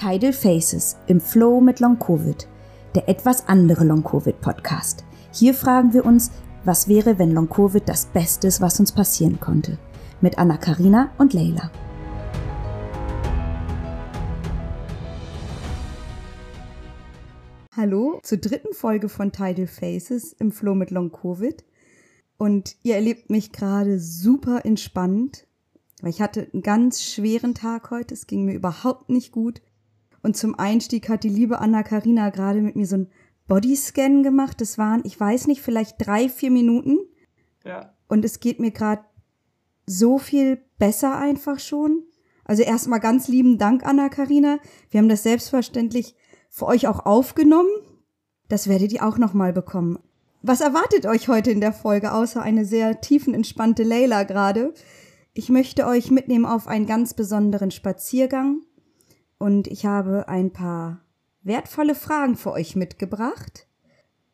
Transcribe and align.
Tidal 0.00 0.32
Faces 0.32 0.96
im 1.08 1.20
Flow 1.20 1.60
mit 1.60 1.78
Long 1.78 1.98
Covid, 1.98 2.48
der 2.94 3.06
etwas 3.06 3.46
andere 3.48 3.84
Long 3.84 4.02
Covid 4.02 4.40
Podcast. 4.40 5.04
Hier 5.30 5.52
fragen 5.52 5.92
wir 5.92 6.06
uns, 6.06 6.30
was 6.64 6.88
wäre, 6.88 7.18
wenn 7.18 7.32
Long 7.32 7.50
Covid 7.50 7.86
das 7.86 8.06
Beste 8.06 8.46
ist, 8.46 8.62
was 8.62 8.80
uns 8.80 8.92
passieren 8.92 9.38
konnte? 9.40 9.76
Mit 10.22 10.38
Anna 10.38 10.56
Karina 10.56 11.10
und 11.18 11.34
Leila. 11.34 11.70
Hallo 17.76 18.20
zur 18.22 18.38
dritten 18.38 18.72
Folge 18.72 19.10
von 19.10 19.32
Tidal 19.32 19.66
Faces 19.66 20.32
im 20.32 20.50
Flow 20.50 20.74
mit 20.74 20.90
Long 20.90 21.12
Covid. 21.12 21.62
Und 22.38 22.74
ihr 22.82 22.94
erlebt 22.94 23.28
mich 23.28 23.52
gerade 23.52 24.00
super 24.00 24.64
entspannt, 24.64 25.46
weil 26.00 26.08
ich 26.08 26.22
hatte 26.22 26.48
einen 26.54 26.62
ganz 26.62 27.02
schweren 27.02 27.54
Tag 27.54 27.90
heute. 27.90 28.14
Es 28.14 28.26
ging 28.26 28.46
mir 28.46 28.54
überhaupt 28.54 29.10
nicht 29.10 29.30
gut. 29.30 29.60
Und 30.22 30.36
zum 30.36 30.58
Einstieg 30.58 31.08
hat 31.08 31.24
die 31.24 31.28
liebe 31.28 31.60
Anna 31.60 31.82
Karina 31.82 32.30
gerade 32.30 32.60
mit 32.60 32.76
mir 32.76 32.86
so 32.86 32.96
ein 32.96 33.08
Bodyscan 33.48 34.22
gemacht. 34.22 34.60
Das 34.60 34.78
waren, 34.78 35.02
ich 35.04 35.18
weiß 35.18 35.46
nicht, 35.46 35.62
vielleicht 35.62 35.96
drei, 35.98 36.28
vier 36.28 36.50
Minuten. 36.50 36.98
Ja. 37.64 37.94
Und 38.08 38.24
es 38.24 38.40
geht 38.40 38.60
mir 38.60 38.70
gerade 38.70 39.02
so 39.86 40.18
viel 40.18 40.60
besser 40.78 41.16
einfach 41.16 41.58
schon. 41.58 42.04
Also 42.44 42.62
erstmal 42.62 43.00
ganz 43.00 43.28
lieben 43.28 43.58
Dank, 43.58 43.84
Anna 43.84 44.08
Karina. 44.08 44.58
Wir 44.90 44.98
haben 44.98 45.08
das 45.08 45.22
selbstverständlich 45.22 46.14
für 46.48 46.66
euch 46.66 46.86
auch 46.86 47.06
aufgenommen. 47.06 47.70
Das 48.48 48.68
werdet 48.68 48.92
ihr 48.92 49.06
auch 49.06 49.18
nochmal 49.18 49.52
bekommen. 49.52 49.98
Was 50.42 50.60
erwartet 50.60 51.06
euch 51.06 51.28
heute 51.28 51.50
in 51.50 51.60
der 51.60 51.72
Folge, 51.72 52.12
außer 52.12 52.42
eine 52.42 52.64
sehr 52.64 53.00
tiefenentspannte 53.00 53.82
Leila 53.82 54.24
gerade? 54.24 54.74
Ich 55.32 55.48
möchte 55.48 55.86
euch 55.86 56.10
mitnehmen 56.10 56.46
auf 56.46 56.66
einen 56.66 56.86
ganz 56.86 57.14
besonderen 57.14 57.70
Spaziergang 57.70 58.62
und 59.40 59.68
ich 59.68 59.86
habe 59.86 60.28
ein 60.28 60.52
paar 60.52 61.00
wertvolle 61.42 61.94
Fragen 61.94 62.36
für 62.36 62.52
euch 62.52 62.76
mitgebracht. 62.76 63.66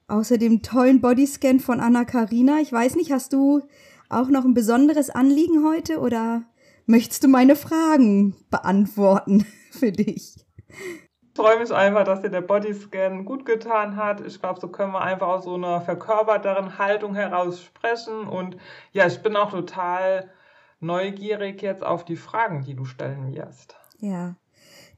Außer 0.09 0.37
dem 0.37 0.63
tollen 0.63 1.01
Bodyscan 1.01 1.61
von 1.61 1.79
Anna 1.81 2.05
Karina. 2.05 2.59
Ich 2.61 2.73
weiß 2.73 2.97
nicht, 2.97 3.13
hast 3.13 3.33
du 3.33 3.63
auch 4.09 4.29
noch 4.29 4.45
ein 4.45 4.55
besonderes 4.55 5.11
Anliegen 5.11 5.65
heute 5.65 6.01
oder 6.01 6.43
möchtest 6.87 7.23
du 7.23 7.29
meine 7.29 7.55
Fragen 7.55 8.35
beantworten 8.51 9.47
für 9.71 9.93
dich? 9.93 10.45
Ich 10.69 11.37
freue 11.37 11.61
mich 11.61 11.73
einfach, 11.73 12.03
dass 12.03 12.23
dir 12.23 12.31
der 12.31 12.41
Bodyscan 12.41 13.25
gut 13.25 13.47
getan 13.47 13.95
hat. 13.95 14.27
Ich 14.27 14.41
glaube, 14.41 14.59
so 14.59 14.69
können 14.69 14.93
wir 14.93 15.03
einfach 15.03 15.29
aus 15.29 15.45
so 15.45 15.55
einer 15.55 15.83
verkörperteren 15.83 16.79
Haltung 16.79 17.15
heraus 17.15 17.63
sprechen. 17.63 18.27
Und 18.27 18.57
ja, 18.91 19.07
ich 19.07 19.23
bin 19.23 19.37
auch 19.37 19.53
total 19.53 20.33
neugierig 20.81 21.63
jetzt 21.63 21.85
auf 21.85 22.05
die 22.05 22.17
Fragen, 22.17 22.65
die 22.65 22.75
du 22.75 22.85
stellen 22.85 23.33
wirst. 23.33 23.77
Ja, 23.99 24.35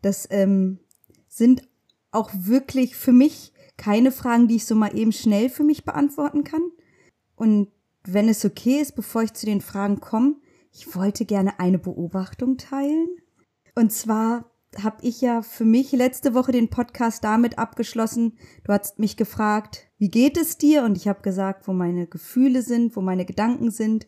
das 0.03 0.27
ähm, 0.31 0.79
sind 1.29 1.63
auch 2.11 2.31
wirklich 2.33 2.97
für 2.97 3.13
mich 3.13 3.53
keine 3.77 4.11
Fragen, 4.13 4.49
die 4.49 4.57
ich 4.57 4.67
so 4.67 4.75
mal 4.75 4.97
eben 4.97 5.13
schnell 5.13 5.49
für 5.49 5.65
mich 5.65 5.85
beantworten 5.85 6.45
kann. 6.45 6.71
Und 7.37 7.69
wenn 8.05 8.29
es 8.29 8.45
okay 8.45 8.81
ist, 8.81 8.97
bevor 8.97 9.23
ich 9.23 9.35
zu 9.35 9.47
den 9.47 9.61
Fragen 9.61 10.01
komme, 10.01 10.37
ich 10.73 10.95
wollte 10.95 11.25
gerne 11.25 11.61
eine 11.61 11.79
Beobachtung 11.79 12.57
teilen. 12.57 13.09
Und 13.75 13.93
zwar 13.93 14.51
habe 14.83 14.99
ich 15.03 15.21
ja 15.21 15.43
für 15.43 15.65
mich 15.65 15.93
letzte 15.93 16.35
Woche 16.35 16.53
den 16.53 16.69
Podcast 16.69 17.25
damit 17.25 17.59
abgeschlossen. 17.59 18.37
Du 18.65 18.73
hast 18.73 18.99
mich 18.99 19.17
gefragt, 19.17 19.89
wie 19.99 20.11
geht 20.11 20.37
es 20.37 20.59
dir? 20.59 20.85
Und 20.85 20.97
ich 20.97 21.09
habe 21.09 21.23
gesagt, 21.23 21.67
wo 21.69 21.73
meine 21.73 22.07
Gefühle 22.07 22.63
sind, 22.63 22.97
wo 22.97 23.01
meine 23.01 23.25
Gedanken 23.25 23.71
sind. 23.71 24.07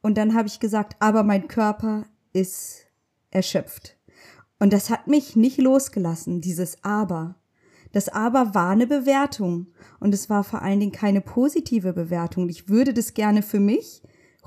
Und 0.00 0.16
dann 0.16 0.34
habe 0.34 0.48
ich 0.48 0.60
gesagt, 0.60 0.96
aber 1.00 1.24
mein 1.24 1.48
Körper 1.48 2.04
ist 2.32 2.86
erschöpft. 3.30 3.97
Und 4.58 4.72
das 4.72 4.90
hat 4.90 5.06
mich 5.06 5.36
nicht 5.36 5.58
losgelassen, 5.58 6.40
dieses 6.40 6.82
Aber. 6.82 7.36
Das 7.92 8.08
Aber 8.08 8.54
war 8.54 8.70
eine 8.70 8.86
Bewertung 8.86 9.68
und 10.00 10.12
es 10.12 10.28
war 10.28 10.44
vor 10.44 10.62
allen 10.62 10.80
Dingen 10.80 10.92
keine 10.92 11.20
positive 11.20 11.92
Bewertung. 11.92 12.48
Ich 12.48 12.68
würde 12.68 12.92
das 12.92 13.14
gerne 13.14 13.42
für 13.42 13.60
mich 13.60 14.02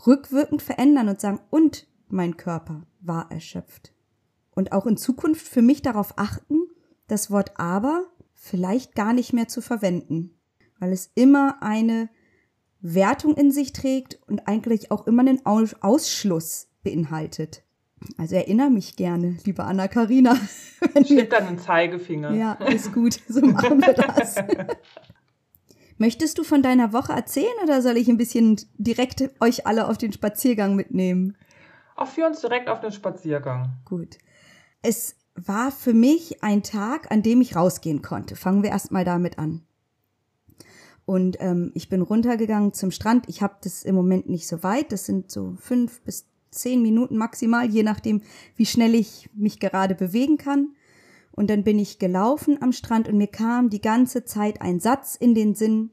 rückwirkend 0.06 0.62
verändern 0.62 1.10
und 1.10 1.22
sagen, 1.22 1.40
und 1.50 1.88
mein 2.08 2.38
Körper 2.38 2.86
war 3.00 3.32
erschöpft. 3.32 3.94
Und 4.52 4.74
auch 4.74 4.86
in 4.86 4.98
Zukunft 4.98 5.48
für 5.48 5.62
mich 5.62 5.82
darauf 5.82 6.18
achten, 6.18 6.68
das 7.08 7.32
Wort 7.32 7.60
Aber 7.60 8.06
vielleicht 8.34 8.96
gar 8.96 9.14
nicht 9.14 9.34
mehr 9.34 9.48
zu 9.48 9.62
verwenden, 9.62 10.36
weil 10.80 10.92
es 10.92 11.12
immer 11.16 11.62
eine 11.62 12.10
Wertung 12.82 13.36
in 13.36 13.52
sich 13.52 13.74
trägt 13.74 14.20
und 14.28 14.48
eigentlich 14.48 14.92
auch 14.92 15.08
immer 15.08 15.22
einen 15.22 15.46
Ausschluss 15.46 16.70
beinhaltet. 16.84 17.64
Also 18.18 18.36
erinnere 18.36 18.70
mich 18.70 18.96
gerne, 18.96 19.38
liebe 19.46 19.64
Anna 19.64 19.88
Karina. 19.88 20.36
Steht 21.04 21.32
dann 21.34 21.48
ein 21.48 21.60
Zeigefinger. 21.60 22.32
Ja, 22.32 22.54
ist 22.54 22.94
gut, 22.94 23.20
so 23.28 23.42
machen 23.42 23.82
wir 23.82 23.94
das. 23.94 24.36
Möchtest 25.98 26.40
du 26.40 26.44
von 26.44 26.64
deiner 26.64 26.94
Woche 26.94 27.14
erzählen 27.14 27.54
oder 27.64 27.82
soll 27.84 27.98
ich 27.98 28.10
ein 28.10 28.18
bisschen 28.18 28.60
direkt 28.78 29.30
euch 29.40 29.68
alle 29.68 29.88
auf 29.88 30.00
den 30.00 30.12
Spaziergang 30.12 30.76
mitnehmen? 30.76 31.38
Auch 31.96 32.08
für 32.08 32.26
uns 32.26 32.42
direkt 32.42 32.70
auf 32.70 32.80
den 32.80 32.92
Spaziergang. 32.92 33.74
Gut. 33.86 34.18
Es 34.82 35.16
war 35.36 35.72
für 35.72 35.94
mich 35.94 36.44
ein 36.44 36.64
Tag, 36.64 37.12
an 37.12 37.22
dem 37.22 37.40
ich 37.40 37.56
rausgehen 37.56 38.02
konnte. 38.02 38.36
Fangen 38.36 38.64
wir 38.64 38.72
erstmal 38.72 39.06
damit 39.06 39.38
an. 39.38 39.62
Und 41.06 41.38
ähm, 41.40 41.72
ich 41.76 41.90
bin 41.90 42.02
runtergegangen 42.02 42.74
zum 42.74 42.90
Strand. 42.90 43.30
Ich 43.30 43.44
habe 43.44 43.58
das 43.64 43.84
im 43.84 43.94
Moment 43.94 44.28
nicht 44.28 44.48
so 44.48 44.64
weit. 44.64 44.92
Das 44.92 45.06
sind 45.06 45.30
so 45.30 45.56
fünf 45.60 46.02
bis 46.02 46.31
zehn 46.52 46.82
Minuten 46.82 47.18
maximal, 47.18 47.70
je 47.70 47.84
nachdem, 47.84 48.22
wie 48.56 48.66
schnell 48.66 48.94
ich 48.94 49.30
mich 49.34 49.60
gerade 49.60 49.96
bewegen 49.96 50.38
kann. 50.38 50.76
Und 51.32 51.50
dann 51.50 51.64
bin 51.64 51.80
ich 51.80 51.98
gelaufen 51.98 52.62
am 52.62 52.74
Strand 52.74 53.08
und 53.08 53.18
mir 53.18 53.28
kam 53.28 53.70
die 53.70 53.82
ganze 53.82 54.26
Zeit 54.26 54.62
ein 54.62 54.80
Satz 54.80 55.16
in 55.16 55.34
den 55.34 55.56
Sinn, 55.56 55.92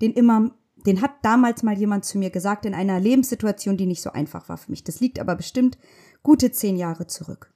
den 0.00 0.12
immer, 0.12 0.52
den 0.86 1.02
hat 1.02 1.12
damals 1.22 1.62
mal 1.62 1.76
jemand 1.76 2.04
zu 2.04 2.18
mir 2.18 2.30
gesagt 2.30 2.64
in 2.64 2.74
einer 2.74 3.00
Lebenssituation, 3.00 3.76
die 3.76 3.86
nicht 3.86 4.00
so 4.00 4.12
einfach 4.12 4.48
war 4.48 4.56
für 4.56 4.70
mich. 4.70 4.84
Das 4.84 5.00
liegt 5.00 5.18
aber 5.18 5.34
bestimmt 5.34 5.76
gute 6.22 6.52
zehn 6.52 6.76
Jahre 6.76 7.08
zurück. 7.08 7.52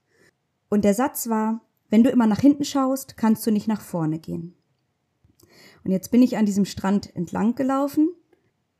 Und 0.69 0.85
der 0.85 0.95
Satz 0.95 1.29
war, 1.29 1.61
wenn 1.89 2.03
du 2.03 2.11
immer 2.11 2.27
nach 2.27 2.41
hinten 2.41 2.65
schaust, 2.65 3.17
kannst 3.17 3.47
du 3.47 3.53
nicht 3.53 3.69
nach 3.69 3.81
vorne 3.81 4.19
gehen. 4.19 4.55
Und 5.85 5.93
jetzt 5.93 6.11
bin 6.11 6.23
ich 6.23 6.37
an 6.37 6.47
diesem 6.47 6.65
Strand 6.65 7.15
entlang 7.15 7.55
gelaufen 7.55 8.09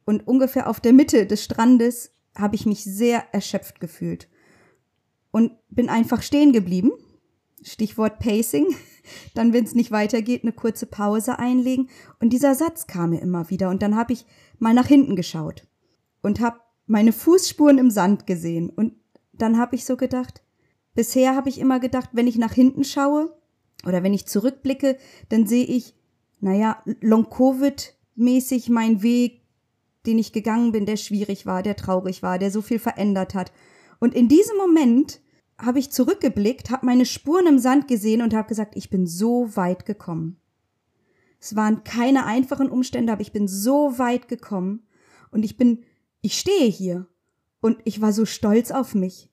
und 0.05 0.27
ungefähr 0.27 0.69
auf 0.69 0.81
der 0.81 0.93
Mitte 0.93 1.27
des 1.27 1.45
Strandes 1.45 2.14
habe 2.35 2.57
ich 2.57 2.67
mich 2.67 2.85
sehr 2.85 3.33
erschöpft 3.33 3.81
gefühlt 3.81 4.29
und 5.31 5.53
bin 5.69 5.89
einfach 5.89 6.23
stehen 6.23 6.53
geblieben. 6.53 6.93
Stichwort 7.63 8.19
Pacing. 8.19 8.67
Dann, 9.35 9.53
wenn 9.53 9.65
es 9.65 9.75
nicht 9.75 9.91
weitergeht, 9.91 10.43
eine 10.43 10.53
kurze 10.53 10.87
Pause 10.87 11.39
einlegen. 11.39 11.89
Und 12.21 12.33
dieser 12.33 12.55
Satz 12.55 12.87
kam 12.87 13.11
mir 13.11 13.21
immer 13.21 13.51
wieder. 13.51 13.69
Und 13.69 13.83
dann 13.83 13.97
habe 13.97 14.15
ich 14.15 14.25
mal 14.59 14.73
nach 14.73 14.87
hinten 14.87 15.15
geschaut 15.15 15.67
und 16.23 16.41
habe 16.41 16.61
meine 16.87 17.13
Fußspuren 17.13 17.79
im 17.79 17.91
Sand 17.91 18.27
gesehen. 18.27 18.71
Und 18.71 18.95
dann 19.33 19.59
habe 19.59 19.77
ich 19.77 19.85
so 19.85 19.97
gedacht, 19.97 20.43
bisher 20.95 21.37
habe 21.37 21.49
ich 21.49 21.59
immer 21.59 21.81
gedacht, 21.81 22.11
wenn 22.13 22.27
ich 22.27 22.39
nach 22.39 22.53
hinten 22.53 22.85
schaue 22.85 23.37
oder 23.87 24.03
wenn 24.03 24.15
ich 24.15 24.27
zurückblicke, 24.27 24.97
dann 25.29 25.47
sehe 25.47 25.67
ich, 25.67 25.95
naja, 26.41 26.83
Long-Covid-mäßig 27.01 28.71
mein 28.71 29.03
Weg 29.03 29.43
den 30.07 30.19
ich 30.19 30.33
gegangen 30.33 30.73
bin, 30.73 30.87
der 30.87 30.97
schwierig 30.97 31.47
war, 31.47 31.63
der 31.63 31.77
traurig 31.77 32.23
war, 32.23 32.39
der 32.39 32.51
so 32.51 32.63
viel 32.63 32.79
verändert 32.79 33.35
hat. 33.35 33.53
Und 34.01 34.15
in 34.15 34.29
diesem 34.29 34.57
Moment 34.57 35.21
habe 35.59 35.79
ich 35.79 35.91
zurückgeblickt, 35.91 36.71
habe 36.71 36.87
meine 36.87 37.07
Spuren 37.07 37.47
im 37.47 37.59
Sand 37.59 37.89
gesehen 37.89 38.23
und 38.23 38.35
habe 38.35 38.49
gesagt, 38.49 38.77
ich 38.77 38.91
bin 38.91 39.07
so 39.07 39.57
weit 39.57 39.87
gekommen. 39.87 40.41
Es 41.41 41.57
waren 41.57 41.85
keine 41.85 42.27
einfachen 42.27 42.71
Umstände, 42.71 43.13
aber 43.13 43.23
ich 43.23 43.33
bin 43.33 43.49
so 43.49 43.99
weit 43.99 44.29
gekommen 44.29 44.83
und 45.31 45.45
ich 45.45 45.57
bin, 45.57 45.85
ich 46.23 46.39
stehe 46.39 46.71
hier 46.71 47.07
und 47.61 47.79
ich 47.85 48.01
war 48.01 48.13
so 48.13 48.25
stolz 48.25 48.71
auf 48.71 48.95
mich. 48.95 49.31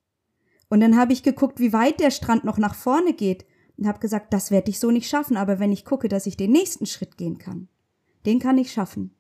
Und 0.70 0.80
dann 0.80 0.98
habe 0.98 1.14
ich 1.14 1.24
geguckt, 1.24 1.60
wie 1.60 1.74
weit 1.74 2.00
der 2.00 2.12
Strand 2.12 2.44
noch 2.44 2.58
nach 2.58 2.76
vorne 2.76 3.14
geht 3.14 3.46
und 3.78 3.88
habe 3.88 4.00
gesagt, 4.00 4.34
das 4.34 4.52
werde 4.52 4.70
ich 4.70 4.80
so 4.80 4.92
nicht 4.92 5.10
schaffen, 5.10 5.38
aber 5.38 5.60
wenn 5.60 5.72
ich 5.72 5.86
gucke, 5.86 6.08
dass 6.08 6.28
ich 6.28 6.38
den 6.38 6.52
nächsten 6.52 6.86
Schritt 6.86 7.18
gehen 7.18 7.40
kann, 7.40 7.68
den 8.26 8.40
kann 8.40 8.58
ich 8.58 8.72
schaffen. 8.72 9.16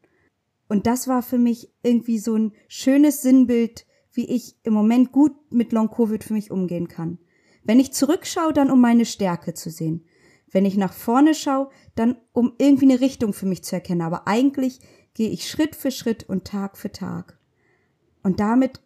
Und 0.71 0.87
das 0.87 1.09
war 1.09 1.21
für 1.21 1.37
mich 1.37 1.69
irgendwie 1.83 2.17
so 2.17 2.33
ein 2.33 2.53
schönes 2.69 3.21
Sinnbild, 3.21 3.85
wie 4.13 4.23
ich 4.33 4.55
im 4.63 4.71
Moment 4.71 5.11
gut 5.11 5.33
mit 5.51 5.73
Long-Covid 5.73 6.23
für 6.23 6.31
mich 6.31 6.49
umgehen 6.49 6.87
kann. 6.87 7.17
Wenn 7.65 7.81
ich 7.81 7.91
zurückschaue, 7.91 8.53
dann 8.53 8.71
um 8.71 8.79
meine 8.79 9.03
Stärke 9.03 9.53
zu 9.53 9.69
sehen. 9.69 10.05
Wenn 10.49 10.63
ich 10.63 10.77
nach 10.77 10.93
vorne 10.93 11.35
schaue, 11.35 11.71
dann 11.95 12.15
um 12.31 12.53
irgendwie 12.57 12.89
eine 12.89 13.01
Richtung 13.01 13.33
für 13.33 13.47
mich 13.47 13.65
zu 13.65 13.75
erkennen. 13.75 14.01
Aber 14.01 14.29
eigentlich 14.29 14.79
gehe 15.13 15.29
ich 15.29 15.49
Schritt 15.49 15.75
für 15.75 15.91
Schritt 15.91 16.29
und 16.29 16.45
Tag 16.45 16.77
für 16.77 16.93
Tag. 16.93 17.37
Und 18.23 18.39
damit 18.39 18.79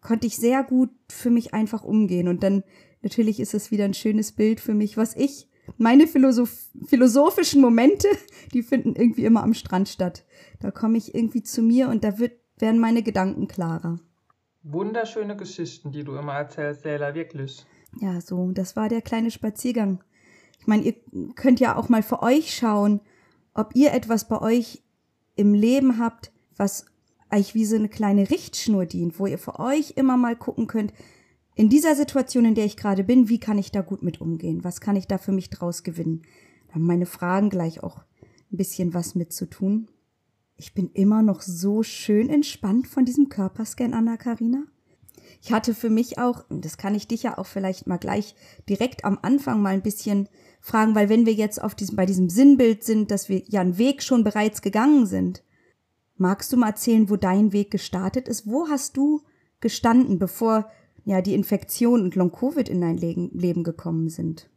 konnte 0.00 0.26
ich 0.26 0.34
sehr 0.34 0.64
gut 0.64 0.90
für 1.08 1.30
mich 1.30 1.54
einfach 1.54 1.84
umgehen. 1.84 2.26
Und 2.26 2.42
dann 2.42 2.64
natürlich 3.02 3.38
ist 3.38 3.54
es 3.54 3.70
wieder 3.70 3.84
ein 3.84 3.94
schönes 3.94 4.32
Bild 4.32 4.58
für 4.58 4.74
mich, 4.74 4.96
was 4.96 5.14
ich 5.14 5.46
meine 5.78 6.06
Philosoph 6.06 6.68
philosophischen 6.86 7.60
Momente, 7.60 8.08
die 8.54 8.62
finden 8.62 8.94
irgendwie 8.96 9.24
immer 9.24 9.42
am 9.42 9.54
Strand 9.54 9.88
statt. 9.88 10.24
Da 10.60 10.70
komme 10.70 10.98
ich 10.98 11.14
irgendwie 11.14 11.42
zu 11.42 11.62
mir 11.62 11.88
und 11.88 12.04
da 12.04 12.18
wird, 12.18 12.32
werden 12.58 12.80
meine 12.80 13.02
Gedanken 13.02 13.48
klarer. 13.48 13.98
Wunderschöne 14.62 15.36
Geschichten, 15.36 15.90
die 15.90 16.04
du 16.04 16.14
immer 16.16 16.34
erzählst, 16.34 16.84
Leila, 16.84 17.14
wirklich. 17.14 17.64
Ja, 18.00 18.20
so, 18.20 18.52
das 18.52 18.76
war 18.76 18.88
der 18.88 19.00
kleine 19.00 19.30
Spaziergang. 19.30 20.04
Ich 20.58 20.66
meine, 20.66 20.82
ihr 20.82 20.94
könnt 21.34 21.60
ja 21.60 21.76
auch 21.76 21.88
mal 21.88 22.02
für 22.02 22.22
euch 22.22 22.54
schauen, 22.54 23.00
ob 23.54 23.74
ihr 23.74 23.92
etwas 23.92 24.28
bei 24.28 24.40
euch 24.40 24.82
im 25.34 25.54
Leben 25.54 25.98
habt, 25.98 26.32
was 26.56 26.84
euch 27.32 27.54
wie 27.54 27.64
so 27.64 27.76
eine 27.76 27.88
kleine 27.88 28.28
Richtschnur 28.28 28.86
dient, 28.86 29.18
wo 29.18 29.26
ihr 29.26 29.38
für 29.38 29.58
euch 29.58 29.94
immer 29.96 30.16
mal 30.16 30.36
gucken 30.36 30.66
könnt, 30.66 30.92
in 31.60 31.68
dieser 31.68 31.94
Situation, 31.94 32.46
in 32.46 32.54
der 32.54 32.64
ich 32.64 32.78
gerade 32.78 33.04
bin, 33.04 33.28
wie 33.28 33.38
kann 33.38 33.58
ich 33.58 33.70
da 33.70 33.82
gut 33.82 34.02
mit 34.02 34.22
umgehen? 34.22 34.64
Was 34.64 34.80
kann 34.80 34.96
ich 34.96 35.06
da 35.06 35.18
für 35.18 35.30
mich 35.30 35.50
draus 35.50 35.82
gewinnen? 35.82 36.22
Da 36.68 36.76
haben 36.76 36.86
meine 36.86 37.04
Fragen 37.04 37.50
gleich 37.50 37.82
auch 37.82 37.98
ein 38.50 38.56
bisschen 38.56 38.94
was 38.94 39.14
mit 39.14 39.34
zu 39.34 39.44
tun. 39.44 39.90
Ich 40.56 40.72
bin 40.72 40.88
immer 40.94 41.20
noch 41.20 41.42
so 41.42 41.82
schön 41.82 42.30
entspannt 42.30 42.86
von 42.88 43.04
diesem 43.04 43.28
Körperscan, 43.28 43.92
Anna 43.92 44.16
Karina. 44.16 44.62
Ich 45.42 45.52
hatte 45.52 45.74
für 45.74 45.90
mich 45.90 46.18
auch, 46.18 46.46
das 46.48 46.78
kann 46.78 46.94
ich 46.94 47.08
dich 47.08 47.24
ja 47.24 47.36
auch 47.36 47.46
vielleicht 47.46 47.86
mal 47.86 47.98
gleich 47.98 48.34
direkt 48.66 49.04
am 49.04 49.18
Anfang 49.20 49.60
mal 49.60 49.74
ein 49.74 49.82
bisschen 49.82 50.30
fragen, 50.62 50.94
weil 50.94 51.10
wenn 51.10 51.26
wir 51.26 51.34
jetzt 51.34 51.62
auf 51.62 51.74
diesem, 51.74 51.94
bei 51.94 52.06
diesem 52.06 52.30
Sinnbild 52.30 52.84
sind, 52.84 53.10
dass 53.10 53.28
wir 53.28 53.42
ja 53.48 53.60
einen 53.60 53.76
Weg 53.76 54.02
schon 54.02 54.24
bereits 54.24 54.62
gegangen 54.62 55.04
sind, 55.04 55.44
magst 56.16 56.54
du 56.54 56.56
mal 56.56 56.68
erzählen, 56.68 57.10
wo 57.10 57.16
dein 57.16 57.52
Weg 57.52 57.70
gestartet 57.70 58.28
ist? 58.28 58.46
Wo 58.46 58.68
hast 58.68 58.96
du 58.96 59.20
gestanden, 59.60 60.18
bevor 60.18 60.70
ja 61.04 61.20
die 61.20 61.34
Infektion 61.34 62.02
und 62.02 62.14
Long-Covid 62.14 62.68
in 62.68 62.80
dein 62.80 62.96
Leben 62.96 63.64
gekommen 63.64 64.08
sind? 64.08 64.50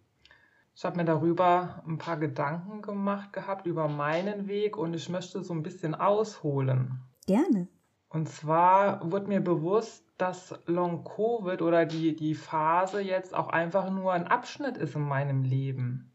Ich 0.75 0.83
habe 0.85 0.97
mir 0.97 1.05
darüber 1.05 1.83
ein 1.87 1.99
paar 1.99 2.17
Gedanken 2.17 2.81
gemacht 2.81 3.31
gehabt 3.31 3.67
über 3.67 3.87
meinen 3.87 4.47
Weg 4.47 4.75
und 4.75 4.95
ich 4.95 5.07
möchte 5.07 5.43
so 5.43 5.53
ein 5.53 5.61
bisschen 5.61 5.93
ausholen. 5.93 6.99
Gerne. 7.27 7.67
Und 8.09 8.27
zwar 8.27 9.11
wurde 9.11 9.27
mir 9.27 9.41
bewusst, 9.41 10.03
dass 10.17 10.55
Long-Covid 10.65 11.61
oder 11.61 11.85
die, 11.85 12.15
die 12.15 12.35
Phase 12.35 13.01
jetzt 13.01 13.35
auch 13.35 13.49
einfach 13.49 13.89
nur 13.91 14.13
ein 14.13 14.27
Abschnitt 14.27 14.77
ist 14.77 14.95
in 14.95 15.01
meinem 15.01 15.43
Leben. 15.43 16.11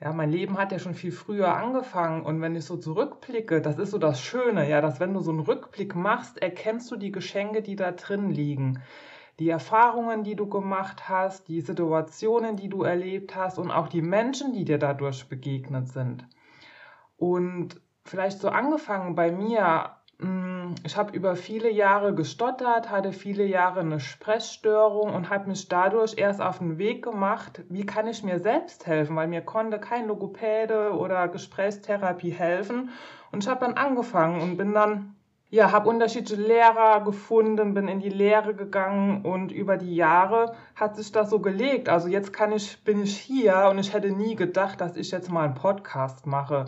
Ja, 0.00 0.12
mein 0.12 0.30
Leben 0.30 0.58
hat 0.58 0.72
ja 0.72 0.80
schon 0.80 0.94
viel 0.94 1.12
früher 1.12 1.54
angefangen 1.54 2.24
und 2.24 2.40
wenn 2.40 2.56
ich 2.56 2.64
so 2.64 2.76
zurückblicke, 2.76 3.60
das 3.60 3.78
ist 3.78 3.92
so 3.92 3.98
das 3.98 4.20
Schöne, 4.20 4.68
ja, 4.68 4.80
dass 4.80 4.98
wenn 4.98 5.14
du 5.14 5.20
so 5.20 5.30
einen 5.30 5.40
Rückblick 5.40 5.94
machst, 5.94 6.42
erkennst 6.42 6.90
du 6.90 6.96
die 6.96 7.12
Geschenke, 7.12 7.62
die 7.62 7.76
da 7.76 7.92
drin 7.92 8.30
liegen 8.30 8.82
die 9.38 9.48
Erfahrungen, 9.48 10.24
die 10.24 10.36
du 10.36 10.48
gemacht 10.48 11.08
hast, 11.08 11.48
die 11.48 11.60
Situationen, 11.60 12.56
die 12.56 12.68
du 12.68 12.82
erlebt 12.82 13.34
hast 13.34 13.58
und 13.58 13.70
auch 13.70 13.88
die 13.88 14.02
Menschen, 14.02 14.52
die 14.52 14.64
dir 14.64 14.78
dadurch 14.78 15.28
begegnet 15.28 15.88
sind. 15.88 16.26
Und 17.16 17.80
vielleicht 18.04 18.40
so 18.40 18.48
angefangen 18.48 19.14
bei 19.14 19.32
mir, 19.32 19.90
hm, 20.18 20.74
ich 20.84 20.96
habe 20.96 21.16
über 21.16 21.34
viele 21.34 21.70
Jahre 21.70 22.14
gestottert, 22.14 22.90
hatte 22.90 23.12
viele 23.12 23.44
Jahre 23.44 23.80
eine 23.80 24.00
Sprechstörung 24.00 25.14
und 25.14 25.30
habe 25.30 25.48
mich 25.48 25.68
dadurch 25.68 26.18
erst 26.18 26.40
auf 26.40 26.58
den 26.58 26.78
Weg 26.78 27.02
gemacht, 27.02 27.62
wie 27.68 27.86
kann 27.86 28.06
ich 28.06 28.22
mir 28.22 28.38
selbst 28.38 28.86
helfen, 28.86 29.16
weil 29.16 29.28
mir 29.28 29.40
konnte 29.40 29.80
kein 29.80 30.08
Logopäde 30.08 30.92
oder 30.92 31.26
Gesprächstherapie 31.28 32.30
helfen. 32.30 32.90
Und 33.32 33.42
ich 33.42 33.48
habe 33.48 33.64
dann 33.64 33.74
angefangen 33.74 34.40
und 34.40 34.56
bin 34.56 34.74
dann 34.74 35.16
ja, 35.52 35.70
habe 35.70 35.90
unterschiedliche 35.90 36.40
Lehrer 36.40 37.04
gefunden, 37.04 37.74
bin 37.74 37.86
in 37.86 38.00
die 38.00 38.08
Lehre 38.08 38.54
gegangen 38.54 39.22
und 39.22 39.52
über 39.52 39.76
die 39.76 39.94
Jahre 39.94 40.54
hat 40.74 40.96
sich 40.96 41.12
das 41.12 41.28
so 41.28 41.40
gelegt. 41.40 41.90
Also 41.90 42.08
jetzt 42.08 42.32
kann 42.32 42.52
ich, 42.52 42.82
bin 42.84 43.02
ich 43.02 43.18
hier 43.18 43.68
und 43.70 43.78
ich 43.78 43.92
hätte 43.92 44.10
nie 44.12 44.34
gedacht, 44.34 44.80
dass 44.80 44.96
ich 44.96 45.10
jetzt 45.10 45.30
mal 45.30 45.44
einen 45.44 45.54
Podcast 45.54 46.26
mache. 46.26 46.64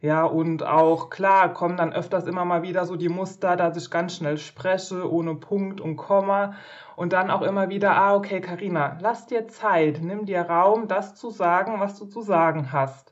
Ja, 0.00 0.22
und 0.22 0.62
auch 0.62 1.10
klar 1.10 1.52
kommen 1.52 1.76
dann 1.76 1.92
öfters 1.92 2.28
immer 2.28 2.44
mal 2.44 2.62
wieder 2.62 2.86
so 2.86 2.94
die 2.94 3.08
Muster, 3.08 3.56
dass 3.56 3.76
ich 3.76 3.90
ganz 3.90 4.14
schnell 4.14 4.38
spreche, 4.38 5.10
ohne 5.10 5.34
Punkt 5.34 5.80
und 5.80 5.96
Komma. 5.96 6.54
Und 6.94 7.12
dann 7.12 7.32
auch 7.32 7.42
immer 7.42 7.70
wieder, 7.70 7.96
ah, 7.96 8.14
okay, 8.14 8.40
Karina, 8.40 8.98
lass 9.00 9.26
dir 9.26 9.48
Zeit, 9.48 9.98
nimm 10.00 10.26
dir 10.26 10.42
Raum, 10.42 10.86
das 10.86 11.16
zu 11.16 11.30
sagen, 11.30 11.80
was 11.80 11.98
du 11.98 12.04
zu 12.06 12.20
sagen 12.20 12.70
hast. 12.70 13.07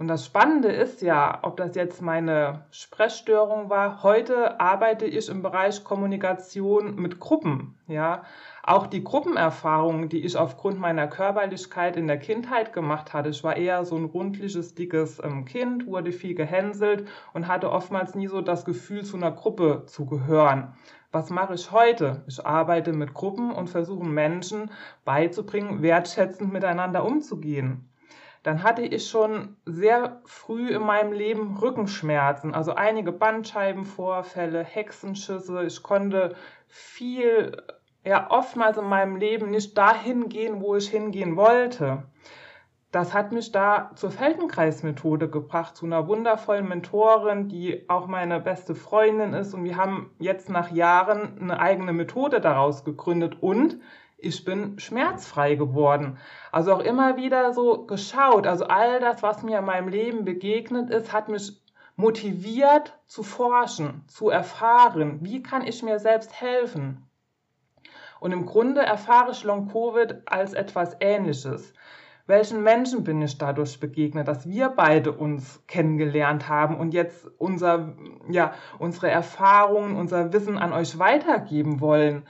Und 0.00 0.08
das 0.08 0.24
Spannende 0.24 0.68
ist 0.68 1.02
ja, 1.02 1.40
ob 1.42 1.58
das 1.58 1.74
jetzt 1.74 2.00
meine 2.00 2.64
Sprechstörung 2.70 3.68
war. 3.68 4.02
Heute 4.02 4.58
arbeite 4.58 5.04
ich 5.04 5.28
im 5.28 5.42
Bereich 5.42 5.84
Kommunikation 5.84 6.94
mit 6.96 7.20
Gruppen. 7.20 7.78
Ja, 7.86 8.22
auch 8.62 8.86
die 8.86 9.04
Gruppenerfahrungen, 9.04 10.08
die 10.08 10.24
ich 10.24 10.38
aufgrund 10.38 10.80
meiner 10.80 11.06
Körperlichkeit 11.06 11.98
in 11.98 12.06
der 12.06 12.16
Kindheit 12.16 12.72
gemacht 12.72 13.12
hatte. 13.12 13.28
Ich 13.28 13.44
war 13.44 13.58
eher 13.58 13.84
so 13.84 13.94
ein 13.94 14.06
rundliches, 14.06 14.74
dickes 14.74 15.20
ähm, 15.22 15.44
Kind, 15.44 15.86
wurde 15.86 16.12
viel 16.12 16.34
gehänselt 16.34 17.06
und 17.34 17.46
hatte 17.46 17.70
oftmals 17.70 18.14
nie 18.14 18.26
so 18.26 18.40
das 18.40 18.64
Gefühl, 18.64 19.04
zu 19.04 19.18
einer 19.18 19.32
Gruppe 19.32 19.82
zu 19.84 20.06
gehören. 20.06 20.72
Was 21.12 21.28
mache 21.28 21.52
ich 21.52 21.72
heute? 21.72 22.24
Ich 22.26 22.46
arbeite 22.46 22.94
mit 22.94 23.12
Gruppen 23.12 23.50
und 23.50 23.68
versuche 23.68 24.06
Menschen 24.06 24.70
beizubringen, 25.04 25.82
wertschätzend 25.82 26.50
miteinander 26.50 27.04
umzugehen 27.04 27.89
dann 28.42 28.62
hatte 28.62 28.82
ich 28.82 29.08
schon 29.08 29.56
sehr 29.66 30.22
früh 30.24 30.70
in 30.70 30.82
meinem 30.82 31.12
Leben 31.12 31.58
Rückenschmerzen, 31.58 32.54
also 32.54 32.74
einige 32.74 33.12
Bandscheibenvorfälle, 33.12 34.64
Hexenschüsse. 34.64 35.64
Ich 35.64 35.82
konnte 35.82 36.34
viel, 36.66 37.62
ja, 38.04 38.30
oftmals 38.30 38.78
in 38.78 38.86
meinem 38.86 39.16
Leben 39.16 39.50
nicht 39.50 39.76
dahin 39.76 40.30
gehen, 40.30 40.62
wo 40.62 40.76
ich 40.76 40.88
hingehen 40.88 41.36
wollte. 41.36 42.04
Das 42.92 43.14
hat 43.14 43.30
mich 43.30 43.52
da 43.52 43.92
zur 43.94 44.10
Feldenkreismethode 44.10 45.28
gebracht, 45.28 45.76
zu 45.76 45.86
einer 45.86 46.08
wundervollen 46.08 46.66
Mentorin, 46.68 47.48
die 47.48 47.88
auch 47.88 48.08
meine 48.08 48.40
beste 48.40 48.74
Freundin 48.74 49.32
ist. 49.32 49.54
Und 49.54 49.62
wir 49.62 49.76
haben 49.76 50.10
jetzt 50.18 50.48
nach 50.48 50.72
Jahren 50.72 51.38
eine 51.40 51.60
eigene 51.60 51.92
Methode 51.92 52.40
daraus 52.40 52.84
gegründet 52.84 53.36
und 53.40 53.78
ich 54.22 54.44
bin 54.44 54.78
schmerzfrei 54.78 55.54
geworden. 55.54 56.18
Also 56.52 56.72
auch 56.74 56.80
immer 56.80 57.16
wieder 57.16 57.52
so 57.52 57.86
geschaut. 57.86 58.46
Also 58.46 58.66
all 58.66 59.00
das, 59.00 59.22
was 59.22 59.42
mir 59.42 59.58
in 59.58 59.64
meinem 59.64 59.88
Leben 59.88 60.24
begegnet 60.24 60.90
ist, 60.90 61.12
hat 61.12 61.28
mich 61.28 61.60
motiviert 61.96 62.98
zu 63.06 63.22
forschen, 63.22 64.04
zu 64.08 64.30
erfahren, 64.30 65.18
wie 65.22 65.42
kann 65.42 65.66
ich 65.66 65.82
mir 65.82 65.98
selbst 65.98 66.40
helfen. 66.40 67.06
Und 68.20 68.32
im 68.32 68.46
Grunde 68.46 68.82
erfahre 68.82 69.32
ich 69.32 69.44
Long-Covid 69.44 70.22
als 70.26 70.52
etwas 70.52 70.96
Ähnliches. 71.00 71.72
Welchen 72.26 72.62
Menschen 72.62 73.02
bin 73.02 73.20
ich 73.22 73.38
dadurch 73.38 73.80
begegnet, 73.80 74.28
dass 74.28 74.48
wir 74.48 74.68
beide 74.68 75.10
uns 75.10 75.64
kennengelernt 75.66 76.48
haben 76.48 76.76
und 76.76 76.94
jetzt 76.94 77.26
unser, 77.38 77.96
ja, 78.28 78.52
unsere 78.78 79.10
Erfahrungen, 79.10 79.96
unser 79.96 80.32
Wissen 80.32 80.56
an 80.56 80.72
euch 80.72 80.98
weitergeben 80.98 81.80
wollen? 81.80 82.22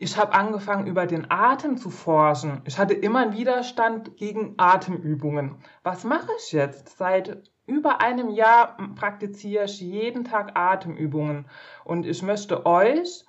Ich 0.00 0.16
habe 0.16 0.32
angefangen, 0.32 0.86
über 0.86 1.06
den 1.06 1.28
Atem 1.28 1.76
zu 1.76 1.90
forschen. 1.90 2.62
Ich 2.64 2.78
hatte 2.78 2.94
immer 2.94 3.18
einen 3.18 3.36
Widerstand 3.36 4.16
gegen 4.16 4.54
Atemübungen. 4.56 5.56
Was 5.82 6.04
mache 6.04 6.30
ich 6.38 6.52
jetzt? 6.52 6.96
Seit 6.96 7.42
über 7.66 8.00
einem 8.00 8.30
Jahr 8.30 8.76
praktiziere 8.94 9.64
ich 9.64 9.80
jeden 9.80 10.22
Tag 10.22 10.56
Atemübungen. 10.56 11.46
Und 11.84 12.06
ich 12.06 12.22
möchte 12.22 12.64
euch 12.64 13.24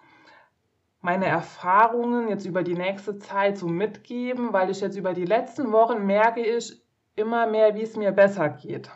meine 1.02 1.26
Erfahrungen 1.26 2.28
jetzt 2.30 2.46
über 2.46 2.62
die 2.62 2.76
nächste 2.76 3.18
Zeit 3.18 3.58
so 3.58 3.68
mitgeben, 3.68 4.54
weil 4.54 4.70
ich 4.70 4.82
jetzt 4.82 4.96
über 4.96 5.14
die 5.14 5.26
letzten 5.26 5.72
Wochen 5.72 6.06
merke 6.06 6.42
ich 6.42 6.84
immer 7.16 7.48
mehr, 7.48 7.74
wie 7.74 7.82
es 7.82 7.96
mir 7.96 8.12
besser 8.12 8.48
geht. 8.48 8.92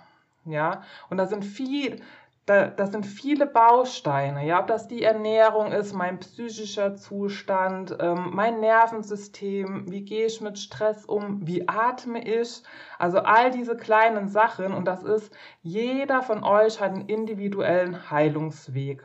Ja, 0.46 0.84
und 1.10 1.18
da 1.18 1.26
sind 1.26 1.44
viel, 1.44 2.02
da, 2.46 2.68
das 2.68 2.92
sind 2.92 3.06
viele 3.06 3.46
Bausteine, 3.46 4.46
ja, 4.46 4.60
ob 4.60 4.68
das 4.68 4.90
die 4.90 5.04
Ernährung 5.04 5.72
ist, 5.72 5.94
mein 5.94 6.20
psychischer 6.20 6.96
Zustand, 6.96 7.96
ähm, 8.02 8.32
mein 8.34 8.60
Nervensystem, 8.60 9.90
wie 9.90 10.04
gehe 10.04 10.26
ich 10.26 10.42
mit 10.42 10.60
Stress 10.60 11.06
um, 11.06 11.48
wie 11.48 11.70
atme 11.70 12.22
ich, 12.22 12.62
also 13.00 13.20
all 13.20 13.52
diese 13.52 13.78
kleinen 13.78 14.28
Sachen 14.28 14.74
und 14.74 14.86
das 14.86 15.04
ist, 15.04 15.34
jeder 15.62 16.22
von 16.22 16.44
euch 16.44 16.82
hat 16.82 16.92
einen 16.92 17.08
individuellen 17.08 18.12
Heilungsweg. 18.12 19.04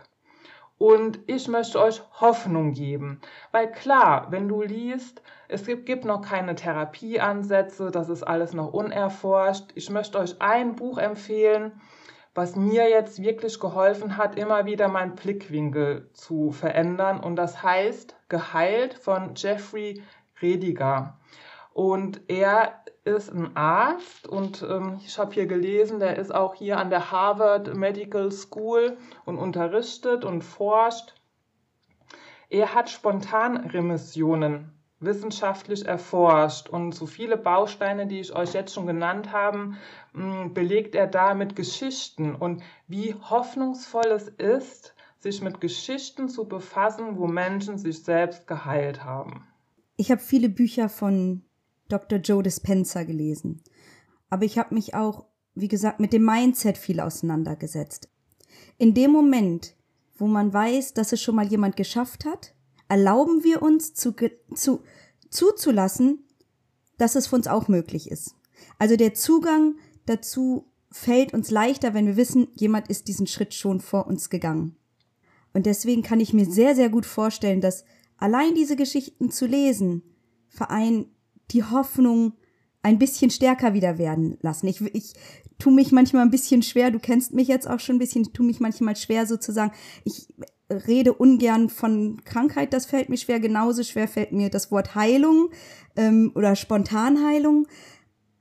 Und 0.78 1.18
ich 1.26 1.48
möchte 1.48 1.80
euch 1.80 2.02
Hoffnung 2.20 2.72
geben, 2.72 3.20
weil 3.50 3.70
klar, 3.70 4.28
wenn 4.30 4.48
du 4.48 4.62
liest, 4.62 5.22
es 5.48 5.66
gibt, 5.66 5.86
gibt 5.86 6.04
noch 6.04 6.22
keine 6.22 6.54
Therapieansätze, 6.54 7.90
das 7.90 8.08
ist 8.08 8.22
alles 8.22 8.52
noch 8.52 8.72
unerforscht. 8.72 9.70
Ich 9.74 9.90
möchte 9.90 10.18
euch 10.18 10.40
ein 10.40 10.76
Buch 10.76 10.98
empfehlen, 10.98 11.80
was 12.38 12.54
mir 12.54 12.88
jetzt 12.88 13.20
wirklich 13.20 13.58
geholfen 13.58 14.16
hat, 14.16 14.38
immer 14.38 14.64
wieder 14.64 14.86
meinen 14.86 15.16
Blickwinkel 15.16 16.08
zu 16.12 16.52
verändern. 16.52 17.18
Und 17.18 17.34
das 17.34 17.64
heißt 17.64 18.14
Geheilt 18.28 18.94
von 18.94 19.34
Jeffrey 19.34 20.04
Rediger. 20.40 21.18
Und 21.72 22.20
er 22.28 22.84
ist 23.02 23.30
ein 23.34 23.56
Arzt 23.56 24.28
und 24.28 24.62
ähm, 24.62 25.00
ich 25.04 25.18
habe 25.18 25.34
hier 25.34 25.46
gelesen, 25.46 25.98
der 25.98 26.16
ist 26.16 26.32
auch 26.32 26.54
hier 26.54 26.78
an 26.78 26.90
der 26.90 27.10
Harvard 27.10 27.74
Medical 27.74 28.30
School 28.30 28.98
und 29.24 29.36
unterrichtet 29.36 30.24
und 30.24 30.42
forscht. 30.42 31.14
Er 32.50 32.72
hat 32.72 32.88
Spontanremissionen 32.88 34.77
wissenschaftlich 35.00 35.86
erforscht 35.86 36.68
und 36.68 36.92
so 36.92 37.06
viele 37.06 37.36
Bausteine, 37.36 38.06
die 38.06 38.20
ich 38.20 38.34
euch 38.34 38.52
jetzt 38.52 38.74
schon 38.74 38.86
genannt 38.86 39.32
habe, 39.32 39.74
mm, 40.12 40.52
belegt 40.54 40.94
er 40.94 41.06
da 41.06 41.34
mit 41.34 41.54
Geschichten 41.54 42.34
und 42.34 42.62
wie 42.88 43.14
hoffnungsvoll 43.14 44.06
es 44.06 44.28
ist, 44.28 44.94
sich 45.18 45.42
mit 45.42 45.60
Geschichten 45.60 46.28
zu 46.28 46.46
befassen, 46.46 47.16
wo 47.16 47.26
Menschen 47.26 47.78
sich 47.78 48.02
selbst 48.02 48.46
geheilt 48.46 49.04
haben. 49.04 49.46
Ich 49.96 50.10
habe 50.10 50.20
viele 50.20 50.48
Bücher 50.48 50.88
von 50.88 51.42
Dr. 51.88 52.18
Joe 52.18 52.42
Dispenza 52.42 53.02
gelesen. 53.04 53.62
aber 54.30 54.44
ich 54.44 54.58
habe 54.58 54.74
mich 54.74 54.94
auch, 54.94 55.24
wie 55.54 55.68
gesagt, 55.68 56.00
mit 56.00 56.12
dem 56.12 56.24
Mindset 56.24 56.76
viel 56.76 57.00
auseinandergesetzt. 57.00 58.08
In 58.76 58.94
dem 58.94 59.10
Moment, 59.10 59.74
wo 60.16 60.26
man 60.26 60.52
weiß, 60.52 60.94
dass 60.94 61.12
es 61.12 61.22
schon 61.22 61.36
mal 61.36 61.46
jemand 61.46 61.76
geschafft 61.76 62.24
hat, 62.24 62.54
erlauben 62.88 63.44
wir 63.44 63.62
uns 63.62 63.94
zu, 63.94 64.14
zu, 64.54 64.82
zuzulassen, 65.30 66.24
dass 66.96 67.14
es 67.14 67.28
für 67.28 67.36
uns 67.36 67.46
auch 67.46 67.68
möglich 67.68 68.10
ist. 68.10 68.34
Also 68.78 68.96
der 68.96 69.14
Zugang 69.14 69.76
dazu 70.06 70.70
fällt 70.90 71.34
uns 71.34 71.50
leichter, 71.50 71.94
wenn 71.94 72.06
wir 72.06 72.16
wissen, 72.16 72.48
jemand 72.54 72.88
ist 72.88 73.08
diesen 73.08 73.26
Schritt 73.26 73.54
schon 73.54 73.80
vor 73.80 74.06
uns 74.06 74.30
gegangen. 74.30 74.76
Und 75.52 75.66
deswegen 75.66 76.02
kann 76.02 76.20
ich 76.20 76.32
mir 76.32 76.46
sehr, 76.46 76.74
sehr 76.74 76.88
gut 76.88 77.06
vorstellen, 77.06 77.60
dass 77.60 77.84
allein 78.16 78.54
diese 78.54 78.76
Geschichten 78.76 79.30
zu 79.30 79.46
lesen, 79.46 80.02
verein 80.48 81.06
die 81.50 81.64
Hoffnung 81.64 82.34
ein 82.82 82.98
bisschen 82.98 83.30
stärker 83.30 83.74
wieder 83.74 83.98
werden 83.98 84.38
lassen. 84.40 84.66
Ich, 84.66 84.80
ich 84.80 85.14
tue 85.58 85.72
mich 85.72 85.92
manchmal 85.92 86.22
ein 86.22 86.30
bisschen 86.30 86.62
schwer, 86.62 86.90
du 86.90 86.98
kennst 86.98 87.34
mich 87.34 87.48
jetzt 87.48 87.68
auch 87.68 87.80
schon 87.80 87.96
ein 87.96 87.98
bisschen, 87.98 88.22
ich 88.22 88.32
tue 88.32 88.46
mich 88.46 88.60
manchmal 88.60 88.96
schwer 88.96 89.26
sozusagen, 89.26 89.72
ich 90.04 90.28
rede 90.70 91.12
ungern 91.12 91.70
von 91.70 92.22
Krankheit, 92.24 92.72
das 92.72 92.86
fällt 92.86 93.08
mir 93.08 93.16
schwer, 93.16 93.40
genauso 93.40 93.82
schwer 93.82 94.08
fällt 94.08 94.32
mir 94.32 94.50
das 94.50 94.70
Wort 94.70 94.94
Heilung 94.94 95.50
ähm, 95.96 96.32
oder 96.34 96.56
Spontanheilung, 96.56 97.66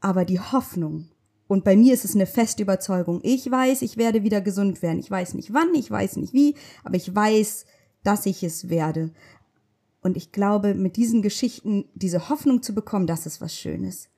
aber 0.01 0.25
die 0.25 0.39
Hoffnung. 0.39 1.09
Und 1.47 1.63
bei 1.63 1.77
mir 1.77 1.93
ist 1.93 2.03
es 2.03 2.13
eine 2.13 2.25
feste 2.25 2.63
Überzeugung. 2.63 3.21
Ich 3.23 3.49
weiß, 3.49 3.81
ich 3.81 3.95
werde 3.95 4.23
wieder 4.23 4.41
gesund 4.41 4.81
werden. 4.81 4.99
Ich 4.99 5.09
weiß 5.09 5.33
nicht 5.33 5.53
wann, 5.53 5.73
ich 5.73 5.89
weiß 5.89 6.17
nicht 6.17 6.33
wie, 6.33 6.55
aber 6.83 6.95
ich 6.95 7.15
weiß, 7.15 7.65
dass 8.03 8.25
ich 8.25 8.43
es 8.43 8.69
werde. 8.69 9.11
Und 10.01 10.17
ich 10.17 10.31
glaube, 10.31 10.73
mit 10.73 10.97
diesen 10.97 11.21
Geschichten 11.21 11.85
diese 11.93 12.29
Hoffnung 12.29 12.61
zu 12.61 12.75
bekommen, 12.75 13.07
das 13.07 13.25
ist 13.25 13.41
was 13.41 13.55
Schönes. 13.55 14.09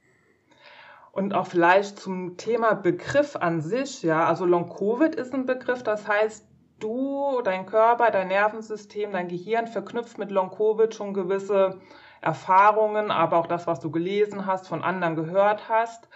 Und 1.12 1.34
auch 1.34 1.48
vielleicht 1.48 2.00
zum 2.00 2.38
Thema 2.38 2.74
Begriff 2.74 3.36
an 3.36 3.62
sich, 3.62 4.04
ja. 4.04 4.28
Also 4.28 4.46
Long-Covid 4.46 5.16
ist 5.16 5.34
ein 5.34 5.46
Begriff, 5.46 5.84
das 5.84 6.08
heißt, 6.08 6.46
du, 6.80 7.42
dein 7.44 7.66
Körper, 7.66 8.12
dein 8.12 8.28
Nervensystem, 8.28 9.12
dein 9.12 9.28
Gehirn 9.28 9.68
verknüpft 9.68 10.18
mit 10.18 10.32
Long-Covid 10.32 10.94
schon 10.94 11.14
gewisse 11.14 11.80
Erfahrungen, 12.22 13.12
aber 13.12 13.38
auch 13.38 13.48
das, 13.48 13.68
was 13.68 13.80
du 13.80 13.92
gelesen 13.92 14.46
hast, 14.46 14.68
von 14.68 14.84
anderen 14.84 15.16
gehört 15.16 15.70
hast. 15.70 16.10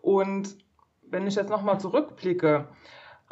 Und 0.00 0.56
wenn 1.02 1.26
ich 1.26 1.34
jetzt 1.34 1.50
nochmal 1.50 1.80
zurückblicke, 1.80 2.68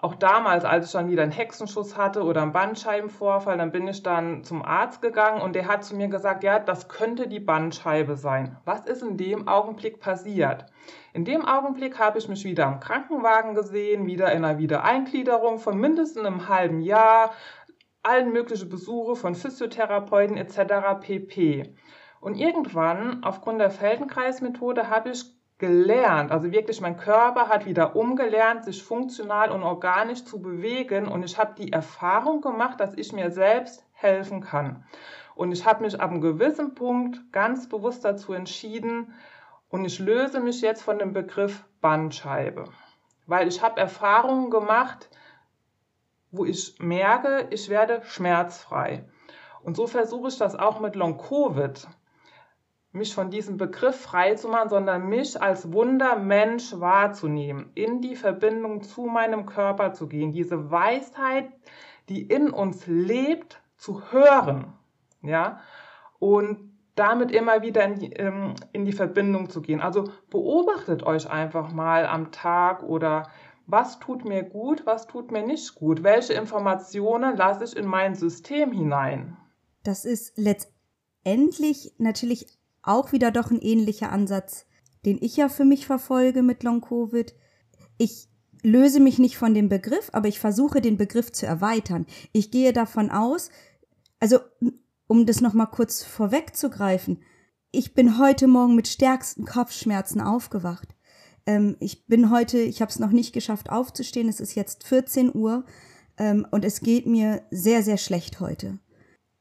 auch 0.05 0.15
damals, 0.15 0.67
als 0.67 0.87
ich 0.87 0.93
dann 0.93 1.11
wieder 1.11 1.23
einen 1.23 1.33
Hexenschuss 1.33 1.97
hatte 1.97 2.25
oder 2.25 2.43
einen 2.43 2.53
Bandscheibenvorfall, 2.53 3.57
dann 3.57 3.73
bin 3.73 3.89
ich 3.89 4.03
dann 4.03 4.45
zum 4.45 4.63
Arzt 4.63 5.01
gegangen 5.01 5.41
und 5.41 5.55
der 5.55 5.67
hat 5.67 5.83
zu 5.83 5.97
mir 5.97 6.09
gesagt, 6.09 6.45
ja, 6.45 6.59
das 6.59 6.91
könnte 6.91 7.27
die 7.27 7.41
Bandscheibe 7.41 8.15
sein. 8.17 8.59
Was 8.67 8.83
ist 8.83 9.03
in 9.03 9.17
dem 9.17 9.49
Augenblick 9.49 10.01
passiert? 10.01 10.67
In 11.15 11.25
dem 11.25 11.43
Augenblick 11.43 11.99
habe 11.99 12.19
ich 12.19 12.29
mich 12.29 12.45
wieder 12.45 12.67
am 12.67 12.81
Krankenwagen 12.81 13.55
gesehen, 13.55 14.07
wieder 14.07 14.31
in 14.33 14.45
einer 14.45 14.59
Wiedereingliederung 14.59 15.59
von 15.59 15.79
mindestens 15.79 16.27
einem 16.27 16.49
halben 16.49 16.83
Jahr, 16.83 17.33
allen 18.03 18.31
möglichen 18.31 18.69
Besuche 18.69 19.17
von 19.17 19.35
Physiotherapeuten 19.35 20.37
etc. 20.37 21.01
pp. 21.01 21.75
Und 22.21 22.35
irgendwann, 22.35 23.25
aufgrund 23.25 23.59
der 23.59 23.71
Feldenkreismethode, 23.71 24.91
habe 24.91 25.09
ich 25.11 25.25
gelernt, 25.59 26.33
also 26.33 26.51
wirklich 26.51 26.81
mein 26.81 26.97
Körper 26.97 27.49
hat 27.49 27.65
wieder 27.65 27.95
umgelernt, 27.95 28.65
sich 28.65 28.83
funktional 28.83 29.51
und 29.51 29.63
organisch 29.63 30.25
zu 30.25 30.43
bewegen 30.43 31.07
und 31.07 31.23
ich 31.23 31.39
habe 31.39 31.55
die 31.57 31.73
Erfahrung 31.73 32.41
gemacht, 32.41 32.81
dass 32.81 32.95
ich 32.97 33.13
mir 33.13 33.31
selbst 33.31 33.85
helfen 33.93 34.41
kann. 34.41 34.85
Und 35.37 35.53
ich 35.53 35.65
habe 35.65 35.83
mich 35.83 36.01
ab 36.01 36.11
einem 36.11 36.21
gewissen 36.21 36.75
Punkt 36.75 37.33
ganz 37.33 37.69
bewusst 37.69 38.05
dazu 38.05 38.33
entschieden 38.33 39.15
und 39.69 39.85
ich 39.85 39.99
löse 39.99 40.41
mich 40.41 40.61
jetzt 40.61 40.83
von 40.83 40.99
dem 40.99 41.13
Begriff 41.13 41.65
Bandscheibe, 41.81 42.65
weil 43.27 43.47
ich 43.47 43.63
habe 43.63 43.81
Erfahrungen 43.81 44.51
gemacht, 44.51 45.09
wo 46.31 46.45
ich 46.45 46.77
merke, 46.81 47.47
ich 47.51 47.69
werde 47.69 48.03
schmerzfrei. 48.05 49.05
Und 49.63 49.77
so 49.77 49.87
versuche 49.87 50.29
ich 50.29 50.37
das 50.37 50.57
auch 50.57 50.81
mit 50.81 50.97
Long 50.97 51.17
Covid 51.17 51.87
mich 52.95 53.13
von 53.13 53.31
diesem 53.31 53.57
Begriff 53.57 54.01
frei 54.01 54.37
zu 54.37 54.49
machen, 54.49 54.69
sondern 54.69 55.09
mich 55.09 55.41
als 55.43 55.73
Wundermensch 55.73 56.79
wahrzunehmen, 56.79 57.71
in 57.75 58.01
die 58.01 58.15
Verbindung 58.15 58.83
zu 58.83 59.03
meinem 59.03 59.47
Körper 59.47 59.93
zu 59.93 60.07
gehen, 60.07 60.31
diese 60.31 60.71
Weisheit, 60.71 61.49
die 62.09 62.23
in 62.23 62.51
uns 62.51 62.87
lebt, 62.87 63.61
zu 63.77 64.13
hören, 64.13 64.73
ja, 65.23 65.61
und 66.21 66.73
damit 66.95 67.33
immer 67.33 67.63
wieder 67.63 67.85
in 67.85 67.99
die, 67.99 68.13
ähm, 68.13 68.55
in 68.73 68.85
die 68.85 68.93
Verbindung 68.93 69.51
zu 69.51 69.61
gehen. 69.61 69.81
Also 69.81 70.05
beobachtet 70.31 71.03
euch 71.03 71.29
einfach 71.29 71.73
mal 71.73 72.07
am 72.07 72.31
Tag 72.31 72.85
oder 72.85 73.29
was 73.67 73.99
tut 73.99 74.25
mir 74.25 74.45
gut, 74.45 74.87
was 74.87 75.09
tut 75.09 75.33
mir 75.33 75.45
nicht 75.45 75.75
gut, 75.75 76.05
welche 76.05 76.35
Informationen 76.35 77.37
lasse 77.37 77.65
ich 77.65 77.77
in 77.77 77.87
mein 77.87 78.15
System 78.15 78.71
hinein. 78.71 79.37
Das 79.83 80.05
ist 80.05 80.39
letztendlich 80.39 81.93
natürlich 81.99 82.47
auch 82.87 83.13
wieder 83.13 83.31
doch 83.31 83.51
ein 83.51 83.61
ähnlicher 83.61 84.11
Ansatz, 84.11 84.67
den 85.05 85.19
ich 85.21 85.37
ja 85.37 85.49
für 85.49 85.65
mich 85.65 85.87
verfolge 85.87 86.43
mit 86.43 86.63
Long 86.63 86.81
Covid. 86.81 87.35
Ich 87.99 88.29
löse 88.63 89.01
mich 89.01 89.19
nicht 89.19 89.37
von 89.37 89.55
dem 89.55 89.69
Begriff, 89.69 90.11
aber 90.13 90.29
ich 90.29 90.41
versuche 90.41 90.81
den 90.81 90.97
Begriff 90.97 91.33
zu 91.33 91.47
erweitern. 91.47 92.07
Ich 92.33 92.51
gehe 92.51 92.73
davon 92.73 93.11
aus, 93.11 93.51
also 94.21 94.39
um 95.07 95.27
das 95.27 95.41
noch 95.41 95.53
mal 95.53 95.67
kurz 95.67 96.03
vorwegzugreifen, 96.03 97.21
ich 97.71 97.93
bin 97.93 98.19
heute 98.19 98.47
Morgen 98.47 98.77
mit 98.77 98.87
stärksten 98.87 99.45
Kopfschmerzen 99.45 100.21
aufgewacht. 100.21 100.95
Ähm, 101.45 101.77
ich 101.81 102.07
bin 102.07 102.31
heute, 102.31 102.59
ich 102.59 102.81
habe 102.81 102.91
es 102.91 103.01
noch 103.01 103.11
nicht 103.11 103.33
geschafft 103.33 103.69
aufzustehen. 103.69 104.29
Es 104.29 104.39
ist 104.39 104.55
jetzt 104.55 104.87
14 104.87 105.35
Uhr 105.35 105.65
ähm, 106.17 106.47
und 106.53 106.65
es 106.65 106.81
geht 106.81 107.07
mir 107.07 107.43
sehr, 107.51 107.83
sehr 107.83 107.97
schlecht 107.97 108.39
heute. 108.39 108.79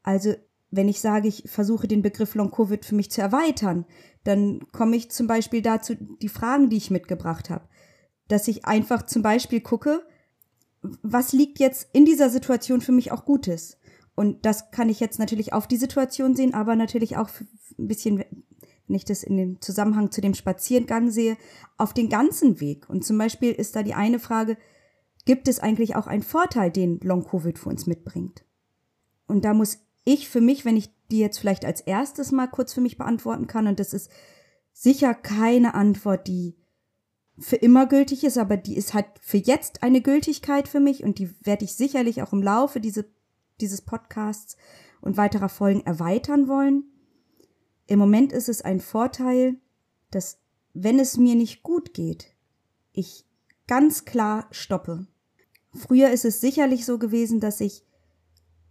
Also 0.02 0.34
wenn 0.76 0.88
ich 0.88 1.00
sage, 1.00 1.28
ich 1.28 1.44
versuche 1.46 1.86
den 1.86 2.02
Begriff 2.02 2.34
Long-Covid 2.34 2.84
für 2.84 2.94
mich 2.94 3.10
zu 3.10 3.20
erweitern, 3.20 3.86
dann 4.24 4.66
komme 4.72 4.96
ich 4.96 5.10
zum 5.10 5.26
Beispiel 5.26 5.62
dazu, 5.62 5.94
die 5.94 6.28
Fragen, 6.28 6.68
die 6.68 6.76
ich 6.76 6.90
mitgebracht 6.90 7.50
habe. 7.50 7.68
Dass 8.28 8.48
ich 8.48 8.64
einfach 8.64 9.06
zum 9.06 9.22
Beispiel 9.22 9.60
gucke, 9.60 10.02
was 11.02 11.32
liegt 11.32 11.58
jetzt 11.58 11.88
in 11.92 12.04
dieser 12.04 12.30
Situation 12.30 12.80
für 12.80 12.92
mich 12.92 13.12
auch 13.12 13.24
Gutes? 13.24 13.78
Und 14.14 14.44
das 14.46 14.70
kann 14.70 14.88
ich 14.88 15.00
jetzt 15.00 15.18
natürlich 15.18 15.52
auf 15.52 15.66
die 15.66 15.76
Situation 15.76 16.34
sehen, 16.34 16.54
aber 16.54 16.76
natürlich 16.76 17.16
auch 17.16 17.28
ein 17.78 17.88
bisschen, 17.88 18.18
wenn 18.18 18.96
ich 18.96 19.04
das 19.04 19.22
in 19.22 19.36
dem 19.36 19.60
Zusammenhang 19.60 20.10
zu 20.10 20.20
dem 20.20 20.34
Spaziergang 20.34 21.10
sehe, 21.10 21.36
auf 21.76 21.94
den 21.94 22.08
ganzen 22.08 22.60
Weg. 22.60 22.88
Und 22.88 23.04
zum 23.04 23.18
Beispiel 23.18 23.52
ist 23.52 23.76
da 23.76 23.82
die 23.82 23.94
eine 23.94 24.18
Frage, 24.18 24.56
gibt 25.24 25.48
es 25.48 25.58
eigentlich 25.58 25.96
auch 25.96 26.06
einen 26.06 26.22
Vorteil, 26.22 26.70
den 26.70 27.00
Long-Covid 27.00 27.58
für 27.58 27.70
uns 27.70 27.86
mitbringt? 27.86 28.44
Und 29.26 29.44
da 29.44 29.54
muss 29.54 29.78
ich 30.04 30.28
für 30.28 30.40
mich, 30.40 30.64
wenn 30.64 30.76
ich 30.76 30.90
die 31.10 31.18
jetzt 31.18 31.38
vielleicht 31.38 31.64
als 31.64 31.80
erstes 31.80 32.32
mal 32.32 32.46
kurz 32.46 32.72
für 32.72 32.80
mich 32.80 32.98
beantworten 32.98 33.46
kann, 33.46 33.66
und 33.66 33.80
das 33.80 33.92
ist 33.92 34.10
sicher 34.72 35.14
keine 35.14 35.74
Antwort, 35.74 36.26
die 36.26 36.56
für 37.38 37.56
immer 37.56 37.86
gültig 37.86 38.24
ist, 38.24 38.38
aber 38.38 38.56
die 38.56 38.76
ist 38.76 38.94
halt 38.94 39.06
für 39.20 39.38
jetzt 39.38 39.82
eine 39.82 40.00
Gültigkeit 40.00 40.68
für 40.68 40.80
mich 40.80 41.02
und 41.02 41.18
die 41.18 41.30
werde 41.44 41.64
ich 41.64 41.74
sicherlich 41.74 42.22
auch 42.22 42.32
im 42.32 42.42
Laufe 42.42 42.80
diese, 42.80 43.06
dieses 43.60 43.82
Podcasts 43.82 44.56
und 45.00 45.16
weiterer 45.16 45.48
Folgen 45.48 45.84
erweitern 45.84 46.48
wollen. 46.48 46.84
Im 47.86 47.98
Moment 47.98 48.32
ist 48.32 48.48
es 48.48 48.62
ein 48.62 48.80
Vorteil, 48.80 49.56
dass 50.10 50.38
wenn 50.74 50.98
es 50.98 51.16
mir 51.16 51.34
nicht 51.34 51.62
gut 51.62 51.92
geht, 51.92 52.34
ich 52.92 53.26
ganz 53.66 54.04
klar 54.04 54.46
stoppe. 54.50 55.06
Früher 55.72 56.10
ist 56.10 56.24
es 56.24 56.40
sicherlich 56.40 56.84
so 56.84 56.98
gewesen, 56.98 57.40
dass 57.40 57.60
ich 57.60 57.84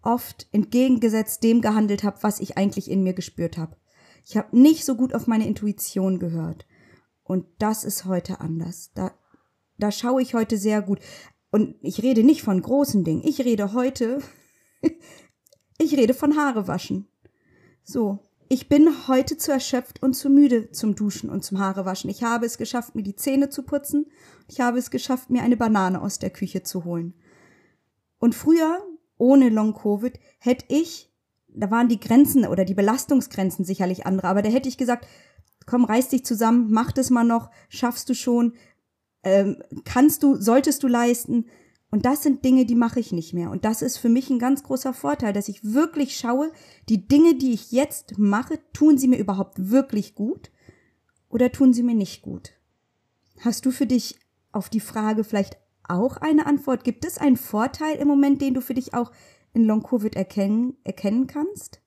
oft 0.04 0.48
entgegengesetzt 0.52 1.44
dem 1.44 1.62
gehandelt 1.62 2.04
habe, 2.04 2.18
was 2.22 2.40
ich 2.40 2.58
eigentlich 2.58 2.90
in 2.92 3.04
mir 3.04 3.14
gespürt 3.14 3.58
habe. 3.58 3.76
Ich 4.26 4.38
habe 4.38 4.58
nicht 4.58 4.86
so 4.86 4.96
gut 4.96 5.14
auf 5.14 5.28
meine 5.28 5.48
Intuition 5.48 6.20
gehört. 6.20 6.66
Und 7.24 7.46
das 7.58 7.84
ist 7.84 8.06
heute 8.06 8.42
anders. 8.42 8.92
Da, 8.94 9.12
da 9.78 9.92
schaue 9.92 10.22
ich 10.22 10.34
heute 10.34 10.58
sehr 10.58 10.82
gut. 10.82 11.00
Und 11.52 11.76
ich 11.82 12.02
rede 12.02 12.24
nicht 12.24 12.44
von 12.44 12.62
großen 12.62 13.04
Dingen. 13.04 13.22
Ich 13.26 13.42
rede 13.42 13.74
heute, 13.74 14.22
ich 15.78 15.96
rede 15.96 16.14
von 16.14 16.38
Haare 16.38 16.68
waschen. 16.68 17.08
So. 17.84 18.20
Ich 18.50 18.70
bin 18.70 19.08
heute 19.08 19.38
zu 19.38 19.52
erschöpft 19.52 20.04
und 20.04 20.14
zu 20.14 20.30
müde 20.30 20.70
zum 20.72 20.96
Duschen 20.96 21.30
und 21.30 21.44
zum 21.44 21.60
Haare 21.60 21.86
waschen. 21.86 22.10
Ich 22.10 22.24
habe 22.24 22.46
es 22.46 22.58
geschafft, 22.60 22.94
mir 22.94 23.02
die 23.02 23.16
Zähne 23.16 23.50
zu 23.50 23.64
putzen. 23.64 24.06
Ich 24.48 24.60
habe 24.60 24.78
es 24.78 24.92
geschafft, 24.92 25.32
mir 25.32 25.42
eine 25.42 25.58
Banane 25.58 26.00
aus 26.00 26.20
der 26.20 26.30
Küche 26.30 26.62
zu 26.62 26.84
holen. 26.84 27.16
Und 28.20 28.36
früher 28.36 28.86
ohne 29.18 29.50
Long-Covid 29.50 30.20
hätte 30.40 30.66
ich, 30.70 31.12
da 31.48 31.70
waren 31.72 31.88
die 31.88 32.00
Grenzen 32.00 32.46
oder 32.46 32.66
die 32.66 32.74
Belastungsgrenzen 32.74 33.66
sicherlich 33.66 34.06
andere, 34.06 34.28
aber 34.28 34.42
da 34.42 34.50
hätte 34.50 34.70
ich 34.70 34.78
gesagt, 34.78 35.08
komm, 35.66 35.86
reiß 35.86 36.10
dich 36.10 36.26
zusammen, 36.26 36.72
mach 36.72 36.92
das 36.92 37.10
mal 37.10 37.24
noch, 37.24 37.50
schaffst 37.70 38.10
du 38.10 38.16
schon, 38.16 38.54
ähm, 39.24 39.62
kannst 39.86 40.24
du, 40.24 40.36
solltest 40.36 40.84
du 40.84 40.88
leisten. 40.88 41.46
Und 41.90 42.06
das 42.06 42.24
sind 42.24 42.44
Dinge, 42.44 42.66
die 42.66 42.76
mache 42.76 43.00
ich 43.00 43.12
nicht 43.12 43.34
mehr. 43.34 43.52
Und 43.52 43.66
das 43.66 43.84
ist 43.84 43.98
für 43.98 44.10
mich 44.10 44.30
ein 44.30 44.40
ganz 44.40 44.64
großer 44.64 44.94
Vorteil, 44.94 45.32
dass 45.32 45.48
ich 45.48 45.64
wirklich 45.64 46.18
schaue, 46.18 46.52
die 46.90 47.08
Dinge, 47.08 47.36
die 47.36 47.54
ich 47.54 47.72
jetzt 47.72 48.18
mache, 48.18 48.60
tun 48.74 48.98
sie 48.98 49.08
mir 49.08 49.20
überhaupt 49.20 49.70
wirklich 49.70 50.16
gut 50.16 50.50
oder 51.30 51.52
tun 51.52 51.72
sie 51.72 51.84
mir 51.84 51.96
nicht 51.96 52.24
gut? 52.24 52.54
Hast 53.42 53.66
du 53.66 53.72
für 53.72 53.86
dich 53.86 54.18
auf 54.52 54.70
die 54.70 54.80
Frage 54.80 55.24
vielleicht 55.24 55.58
auch 55.88 56.18
eine 56.18 56.46
Antwort? 56.46 56.84
Gibt 56.84 57.06
es 57.06 57.18
einen 57.18 57.38
Vorteil 57.38 57.98
im 57.98 58.08
Moment, 58.08 58.42
den 58.42 58.54
du 58.54 58.62
für 58.62 58.74
dich 58.74 58.94
auch 58.94 59.12
in 59.54 59.64
Long-Covid 59.64 60.16
erkennen, 60.16 60.78
erkennen 60.84 61.28
kannst? 61.28 61.82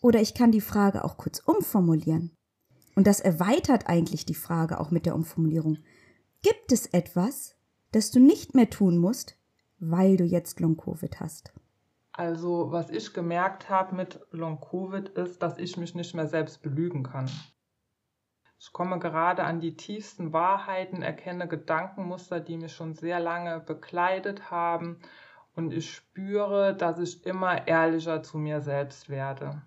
Oder 0.00 0.20
ich 0.20 0.34
kann 0.34 0.52
die 0.52 0.60
Frage 0.60 1.04
auch 1.04 1.16
kurz 1.16 1.40
umformulieren. 1.40 2.32
Und 2.94 3.06
das 3.06 3.20
erweitert 3.20 3.88
eigentlich 3.88 4.24
die 4.24 4.34
Frage 4.34 4.80
auch 4.80 4.90
mit 4.90 5.06
der 5.06 5.14
Umformulierung. 5.14 5.78
Gibt 6.42 6.72
es 6.72 6.86
etwas, 6.86 7.56
das 7.92 8.10
du 8.10 8.20
nicht 8.20 8.54
mehr 8.54 8.70
tun 8.70 8.98
musst, 8.98 9.36
weil 9.78 10.16
du 10.16 10.24
jetzt 10.24 10.60
Long-Covid 10.60 11.20
hast? 11.20 11.52
Also, 12.12 12.72
was 12.72 12.88
ich 12.88 13.12
gemerkt 13.12 13.68
habe 13.68 13.94
mit 13.94 14.20
Long-Covid 14.30 15.10
ist, 15.10 15.42
dass 15.42 15.58
ich 15.58 15.76
mich 15.76 15.94
nicht 15.94 16.14
mehr 16.14 16.26
selbst 16.26 16.62
belügen 16.62 17.02
kann. 17.02 17.30
Ich 18.58 18.72
komme 18.72 18.98
gerade 18.98 19.44
an 19.44 19.60
die 19.60 19.76
tiefsten 19.76 20.32
Wahrheiten, 20.32 21.02
erkenne 21.02 21.46
Gedankenmuster, 21.46 22.40
die 22.40 22.56
mich 22.56 22.72
schon 22.72 22.94
sehr 22.94 23.20
lange 23.20 23.60
begleitet 23.60 24.50
haben 24.50 24.98
und 25.54 25.72
ich 25.72 25.94
spüre, 25.94 26.74
dass 26.74 26.98
ich 26.98 27.26
immer 27.26 27.66
ehrlicher 27.68 28.22
zu 28.22 28.38
mir 28.38 28.60
selbst 28.60 29.08
werde. 29.08 29.62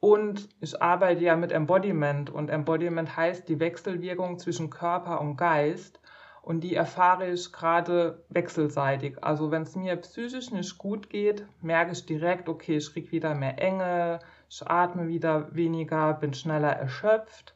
Und 0.00 0.48
ich 0.60 0.80
arbeite 0.80 1.22
ja 1.22 1.34
mit 1.34 1.50
Embodiment 1.50 2.30
und 2.30 2.50
Embodiment 2.50 3.16
heißt 3.16 3.48
die 3.48 3.58
Wechselwirkung 3.58 4.38
zwischen 4.38 4.70
Körper 4.70 5.20
und 5.20 5.36
Geist 5.36 6.00
und 6.42 6.60
die 6.60 6.74
erfahre 6.74 7.30
ich 7.30 7.52
gerade 7.52 8.24
wechselseitig. 8.28 9.22
Also 9.22 9.50
wenn 9.50 9.62
es 9.62 9.76
mir 9.76 9.96
psychisch 9.96 10.50
nicht 10.50 10.78
gut 10.78 11.10
geht, 11.10 11.46
merke 11.60 11.92
ich 11.92 12.06
direkt, 12.06 12.48
okay, 12.48 12.76
ich 12.76 12.92
kriege 12.92 13.10
wieder 13.10 13.34
mehr 13.34 13.60
Enge, 13.60 14.20
ich 14.48 14.62
atme 14.66 15.08
wieder 15.08 15.54
weniger, 15.54 16.14
bin 16.14 16.32
schneller 16.32 16.72
erschöpft. 16.72 17.54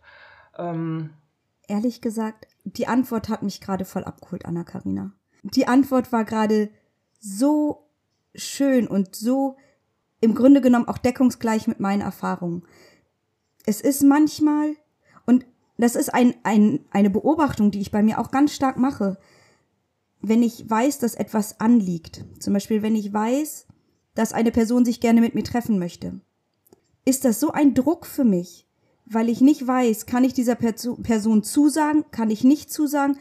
Ähm 0.56 1.10
Ehrlich 1.68 2.00
gesagt, 2.00 2.46
die 2.64 2.86
Antwort 2.86 3.28
hat 3.28 3.42
mich 3.42 3.60
gerade 3.60 3.84
voll 3.84 4.04
abgeholt, 4.04 4.44
Anna-Karina. 4.44 5.12
Die 5.42 5.66
Antwort 5.66 6.12
war 6.12 6.24
gerade 6.24 6.70
so 7.18 7.88
schön 8.34 8.86
und 8.86 9.14
so 9.14 9.56
im 10.20 10.34
Grunde 10.34 10.60
genommen 10.60 10.88
auch 10.88 10.98
deckungsgleich 10.98 11.66
mit 11.66 11.80
meinen 11.80 12.00
Erfahrungen. 12.00 12.64
Es 13.64 13.80
ist 13.80 14.02
manchmal, 14.02 14.76
und 15.26 15.46
das 15.78 15.96
ist 15.96 16.12
ein, 16.14 16.34
ein, 16.44 16.84
eine 16.90 17.10
Beobachtung, 17.10 17.70
die 17.70 17.80
ich 17.80 17.90
bei 17.90 18.02
mir 18.02 18.18
auch 18.18 18.30
ganz 18.30 18.54
stark 18.54 18.76
mache, 18.76 19.18
wenn 20.20 20.42
ich 20.42 20.68
weiß, 20.68 20.98
dass 21.00 21.14
etwas 21.14 21.60
anliegt. 21.60 22.24
Zum 22.38 22.52
Beispiel, 22.52 22.82
wenn 22.82 22.94
ich 22.94 23.12
weiß, 23.12 23.66
dass 24.14 24.32
eine 24.32 24.52
Person 24.52 24.84
sich 24.84 25.00
gerne 25.00 25.20
mit 25.20 25.34
mir 25.34 25.42
treffen 25.42 25.78
möchte. 25.78 26.20
Ist 27.04 27.24
das 27.24 27.40
so 27.40 27.50
ein 27.50 27.74
Druck 27.74 28.06
für 28.06 28.24
mich, 28.24 28.68
weil 29.04 29.28
ich 29.28 29.40
nicht 29.40 29.66
weiß, 29.66 30.06
kann 30.06 30.24
ich 30.24 30.32
dieser 30.32 30.54
Person 30.54 31.42
zusagen, 31.42 32.04
kann 32.10 32.30
ich 32.30 32.44
nicht 32.44 32.72
zusagen, 32.72 33.16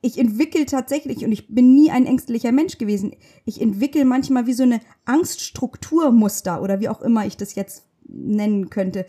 ich 0.00 0.18
entwickle 0.18 0.64
tatsächlich, 0.64 1.24
und 1.24 1.32
ich 1.32 1.48
bin 1.52 1.74
nie 1.74 1.90
ein 1.90 2.06
ängstlicher 2.06 2.52
Mensch 2.52 2.78
gewesen, 2.78 3.14
ich 3.44 3.60
entwickle 3.60 4.04
manchmal 4.04 4.46
wie 4.46 4.52
so 4.52 4.62
eine 4.62 4.80
Angststrukturmuster 5.04 6.62
oder 6.62 6.80
wie 6.80 6.88
auch 6.88 7.02
immer 7.02 7.26
ich 7.26 7.36
das 7.36 7.54
jetzt 7.56 7.84
nennen 8.04 8.70
könnte, 8.70 9.06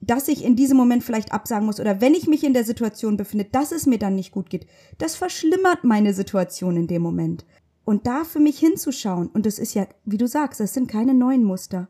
dass 0.00 0.28
ich 0.28 0.44
in 0.44 0.56
diesem 0.56 0.76
Moment 0.76 1.02
vielleicht 1.02 1.32
absagen 1.32 1.66
muss 1.66 1.80
oder 1.80 2.00
wenn 2.00 2.14
ich 2.14 2.28
mich 2.28 2.44
in 2.44 2.54
der 2.54 2.64
Situation 2.64 3.16
befinde, 3.16 3.46
dass 3.50 3.72
es 3.72 3.86
mir 3.86 3.98
dann 3.98 4.14
nicht 4.14 4.30
gut 4.30 4.50
geht. 4.50 4.66
Das 4.98 5.16
verschlimmert 5.16 5.84
meine 5.84 6.14
Situation 6.14 6.76
in 6.76 6.86
dem 6.86 7.02
Moment. 7.02 7.44
Und 7.84 8.06
da 8.06 8.24
für 8.24 8.40
mich 8.40 8.58
hinzuschauen, 8.58 9.28
und 9.28 9.46
das 9.46 9.58
ist 9.58 9.74
ja, 9.74 9.86
wie 10.04 10.18
du 10.18 10.26
sagst, 10.26 10.60
das 10.60 10.74
sind 10.74 10.88
keine 10.88 11.14
neuen 11.14 11.44
Muster. 11.44 11.88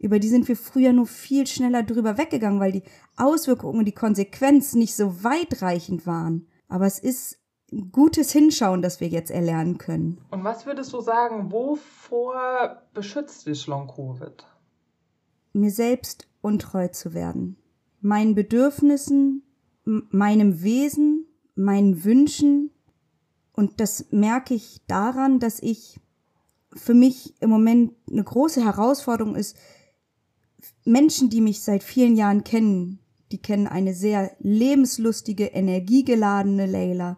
Über 0.00 0.18
die 0.18 0.28
sind 0.28 0.48
wir 0.48 0.56
früher 0.56 0.94
nur 0.94 1.06
viel 1.06 1.46
schneller 1.46 1.82
drüber 1.82 2.16
weggegangen, 2.16 2.58
weil 2.58 2.72
die 2.72 2.82
Auswirkungen 3.16 3.78
und 3.78 3.84
die 3.84 3.92
Konsequenzen 3.92 4.78
nicht 4.78 4.96
so 4.96 5.22
weitreichend 5.22 6.06
waren. 6.06 6.48
Aber 6.68 6.86
es 6.86 6.98
ist 6.98 7.38
gutes 7.92 8.32
Hinschauen, 8.32 8.80
das 8.80 9.00
wir 9.00 9.08
jetzt 9.08 9.30
erlernen 9.30 9.76
können. 9.76 10.18
Und 10.30 10.42
was 10.42 10.64
würdest 10.64 10.94
du 10.94 11.02
sagen, 11.02 11.52
wovor 11.52 12.80
beschützt 12.94 13.46
dich 13.46 13.66
Long-Covid? 13.66 14.46
Mir 15.52 15.70
selbst 15.70 16.26
untreu 16.40 16.88
zu 16.88 17.12
werden. 17.12 17.58
Meinen 18.00 18.34
Bedürfnissen, 18.34 19.42
meinem 19.84 20.62
Wesen, 20.62 21.26
meinen 21.54 22.04
Wünschen. 22.04 22.70
Und 23.52 23.80
das 23.80 24.06
merke 24.10 24.54
ich 24.54 24.80
daran, 24.86 25.40
dass 25.40 25.60
ich 25.60 26.00
für 26.72 26.94
mich 26.94 27.34
im 27.42 27.50
Moment 27.50 27.92
eine 28.10 28.24
große 28.24 28.64
Herausforderung 28.64 29.34
ist, 29.34 29.56
Menschen, 30.84 31.30
die 31.30 31.40
mich 31.40 31.62
seit 31.62 31.82
vielen 31.82 32.16
Jahren 32.16 32.44
kennen, 32.44 33.00
die 33.32 33.40
kennen 33.40 33.66
eine 33.66 33.94
sehr 33.94 34.32
lebenslustige, 34.40 35.46
energiegeladene 35.46 36.66
Leila, 36.66 37.16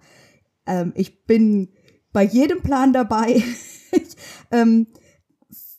ähm, 0.67 0.93
ich 0.95 1.25
bin 1.25 1.69
bei 2.13 2.25
jedem 2.25 2.63
Plan 2.63 2.93
dabei. 2.93 3.43
ich, 3.93 4.17
ähm, 4.51 4.87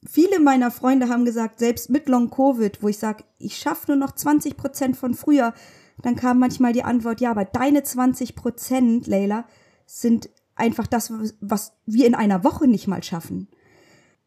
viele 0.05 0.39
meiner 0.39 0.71
Freunde 0.71 1.09
haben 1.09 1.25
gesagt, 1.25 1.59
selbst 1.59 1.89
mit 1.89 2.09
Long 2.09 2.29
Covid, 2.29 2.81
wo 2.81 2.87
ich 2.87 2.97
sage, 2.97 3.23
ich 3.37 3.57
schaffe 3.57 3.91
nur 3.91 3.97
noch 3.97 4.13
20 4.13 4.57
Prozent 4.57 4.97
von 4.97 5.13
früher, 5.13 5.53
dann 6.01 6.15
kam 6.15 6.39
manchmal 6.39 6.73
die 6.73 6.83
Antwort, 6.83 7.21
ja, 7.21 7.31
aber 7.31 7.45
deine 7.45 7.83
20 7.83 8.35
Prozent, 8.35 9.07
Leila, 9.07 9.45
sind 9.85 10.29
einfach 10.55 10.87
das, 10.87 11.13
was 11.39 11.73
wir 11.85 12.07
in 12.07 12.15
einer 12.15 12.43
Woche 12.43 12.67
nicht 12.67 12.87
mal 12.87 13.03
schaffen. 13.03 13.47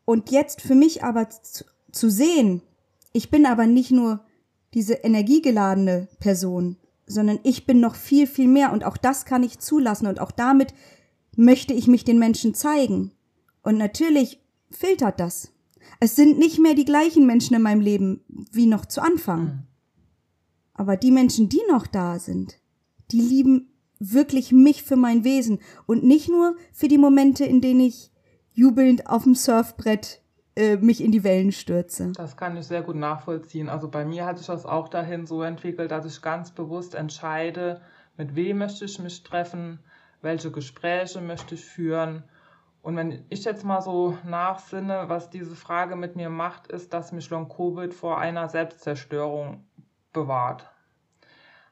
Und 0.05 0.31
jetzt 0.31 0.63
für 0.63 0.75
mich 0.75 1.03
aber 1.03 1.29
zu, 1.29 1.65
zu 1.91 2.09
sehen, 2.09 2.63
ich 3.17 3.31
bin 3.31 3.47
aber 3.47 3.67
nicht 3.67 3.91
nur 3.91 4.21
diese 4.75 4.93
energiegeladene 4.93 6.09
Person, 6.21 6.77
sondern 7.07 7.39
ich 7.45 7.65
bin 7.65 7.81
noch 7.81 7.95
viel, 7.95 8.27
viel 8.27 8.47
mehr 8.47 8.75
und 8.75 8.85
auch 8.85 8.99
das 8.99 9.25
kann 9.25 9.43
ich 9.43 9.59
zulassen 9.59 10.07
und 10.07 10.21
auch 10.21 10.31
damit 10.31 10.75
möchte 11.35 11.73
ich 11.73 11.87
mich 11.87 12.05
den 12.05 12.19
Menschen 12.19 12.53
zeigen. 12.53 13.13
Und 13.63 13.79
natürlich 13.79 14.41
filtert 14.71 15.19
das. 15.19 15.53
Es 15.99 16.15
sind 16.15 16.39
nicht 16.39 16.59
mehr 16.59 16.75
die 16.75 16.85
gleichen 16.85 17.27
Menschen 17.27 17.57
in 17.57 17.63
meinem 17.63 17.81
Leben 17.81 18.21
wie 18.53 18.67
noch 18.67 18.85
zu 18.85 19.01
Anfang. 19.01 19.43
Mhm. 19.43 19.63
Aber 20.75 20.99
die 20.99 21.11
Menschen, 21.11 21.49
die 21.49 21.63
noch 21.71 21.87
da 21.87 22.19
sind, 22.19 22.61
die 23.13 23.23
lieben 23.23 23.71
wirklich 23.99 24.53
mich 24.53 24.83
für 24.83 24.97
mein 24.97 25.25
Wesen 25.25 25.61
und 25.87 26.05
nicht 26.05 26.29
nur 26.29 26.55
für 26.75 26.89
die 26.89 26.99
Momente, 26.99 27.47
in 27.47 27.63
denen 27.63 27.81
ich 27.81 28.11
jubelnd 28.53 29.07
auf 29.07 29.23
dem 29.23 29.35
Surfbrett 29.35 30.21
äh, 30.57 30.77
mich 30.77 31.05
in 31.05 31.13
die 31.13 31.23
Wellen 31.23 31.53
stürze. 31.53 32.13
Das 32.13 32.37
kann 32.37 32.57
ich 32.57 32.67
sehr 32.67 32.83
gut 32.83 32.97
nachvollziehen. 32.97 33.69
Also 33.69 33.89
bei 33.89 34.05
mir 34.05 34.25
hat 34.25 34.39
sich 34.39 34.47
das 34.47 34.65
auch 34.65 34.89
dahin 34.89 35.27
so 35.27 35.43
entwickelt, 35.43 35.91
dass 35.91 36.07
ich 36.07 36.23
ganz 36.23 36.51
bewusst 36.51 36.95
entscheide, 36.95 37.83
mit 38.17 38.35
wem 38.35 38.59
möchte 38.59 38.87
ich 38.87 38.99
mich 38.99 39.23
treffen, 39.23 39.81
welche 40.23 40.51
Gespräche 40.51 41.21
möchte 41.21 41.55
ich 41.55 41.65
führen. 41.65 42.25
Und 42.81 42.97
wenn 42.97 43.27
ich 43.29 43.45
jetzt 43.45 43.65
mal 43.65 43.83
so 43.83 44.17
nachsinne, 44.25 45.09
was 45.09 45.29
diese 45.29 45.55
Frage 45.55 45.97
mit 45.97 46.17
mir 46.17 46.31
macht, 46.31 46.69
ist, 46.69 46.95
dass 46.95 47.13
mich 47.13 47.29
Long 47.31 47.49
Covid 47.49 47.93
vor 47.93 48.19
einer 48.19 48.49
Selbstzerstörung 48.49 49.65
bewahrt. 50.13 50.71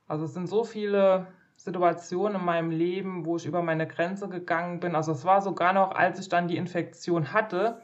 Also 0.06 0.26
es 0.26 0.34
sind 0.34 0.48
so 0.48 0.64
viele 0.64 1.26
Situationen 1.56 2.40
in 2.40 2.44
meinem 2.44 2.70
Leben, 2.70 3.24
wo 3.24 3.36
ich 3.36 3.46
über 3.46 3.62
meine 3.62 3.86
Grenze 3.86 4.28
gegangen 4.28 4.80
bin. 4.80 4.94
Also 4.94 5.12
es 5.12 5.24
war 5.24 5.40
sogar 5.40 5.72
noch, 5.72 5.92
als 5.92 6.18
ich 6.18 6.28
dann 6.28 6.48
die 6.48 6.58
Infektion 6.58 7.32
hatte, 7.32 7.80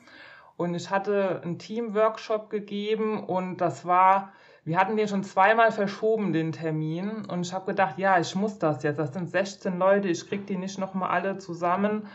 und 0.61 0.75
ich 0.75 0.91
hatte 0.91 1.41
einen 1.43 1.59
Team-Workshop 1.59 2.51
gegeben 2.51 3.25
und 3.25 3.63
das 3.63 3.87
war, 3.87 4.35
wir 4.63 4.79
hatten 4.79 4.95
den 4.95 5.09
schon 5.09 5.25
zweimal 5.25 5.73
verschoben, 5.73 6.35
den 6.35 6.53
Termin. 6.53 7.25
Und 7.25 7.47
ich 7.47 7.55
habe 7.55 7.65
gedacht, 7.65 7.99
ja, 7.99 8.21
ich 8.21 8.35
muss 8.35 8.59
das 8.59 8.83
jetzt. 8.83 8.99
Das 8.99 9.15
sind 9.15 9.31
16 9.31 9.79
Leute, 9.79 10.09
ich 10.09 10.29
kriege 10.29 10.43
die 10.43 10.59
nicht 10.59 10.79
nochmal 10.79 11.13
alle 11.13 11.39
zusammen. 11.39 12.07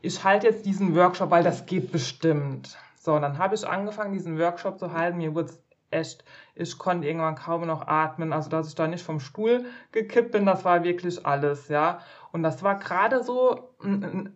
Ich 0.00 0.24
halte 0.24 0.46
jetzt 0.46 0.64
diesen 0.64 0.96
Workshop, 0.96 1.30
weil 1.30 1.44
das 1.44 1.66
geht 1.66 1.92
bestimmt. 1.92 2.78
So, 2.96 3.18
dann 3.18 3.36
habe 3.36 3.54
ich 3.54 3.68
angefangen, 3.68 4.14
diesen 4.14 4.38
Workshop 4.38 4.78
zu 4.78 4.94
halten. 4.94 5.18
Mir 5.18 5.34
wurde 5.34 5.50
es 5.50 5.62
echt, 5.90 6.24
ich 6.54 6.78
konnte 6.78 7.06
irgendwann 7.06 7.34
kaum 7.34 7.66
noch 7.66 7.86
atmen. 7.86 8.32
Also, 8.32 8.50
dass 8.50 8.68
ich 8.68 8.74
da 8.74 8.86
nicht 8.86 9.04
vom 9.04 9.20
Stuhl 9.20 9.64
gekippt 9.92 10.32
bin, 10.32 10.46
das 10.46 10.64
war 10.64 10.84
wirklich 10.84 11.24
alles, 11.26 11.68
ja. 11.68 12.00
Und 12.32 12.42
das 12.42 12.62
war 12.62 12.78
gerade 12.78 13.22
so 13.22 13.74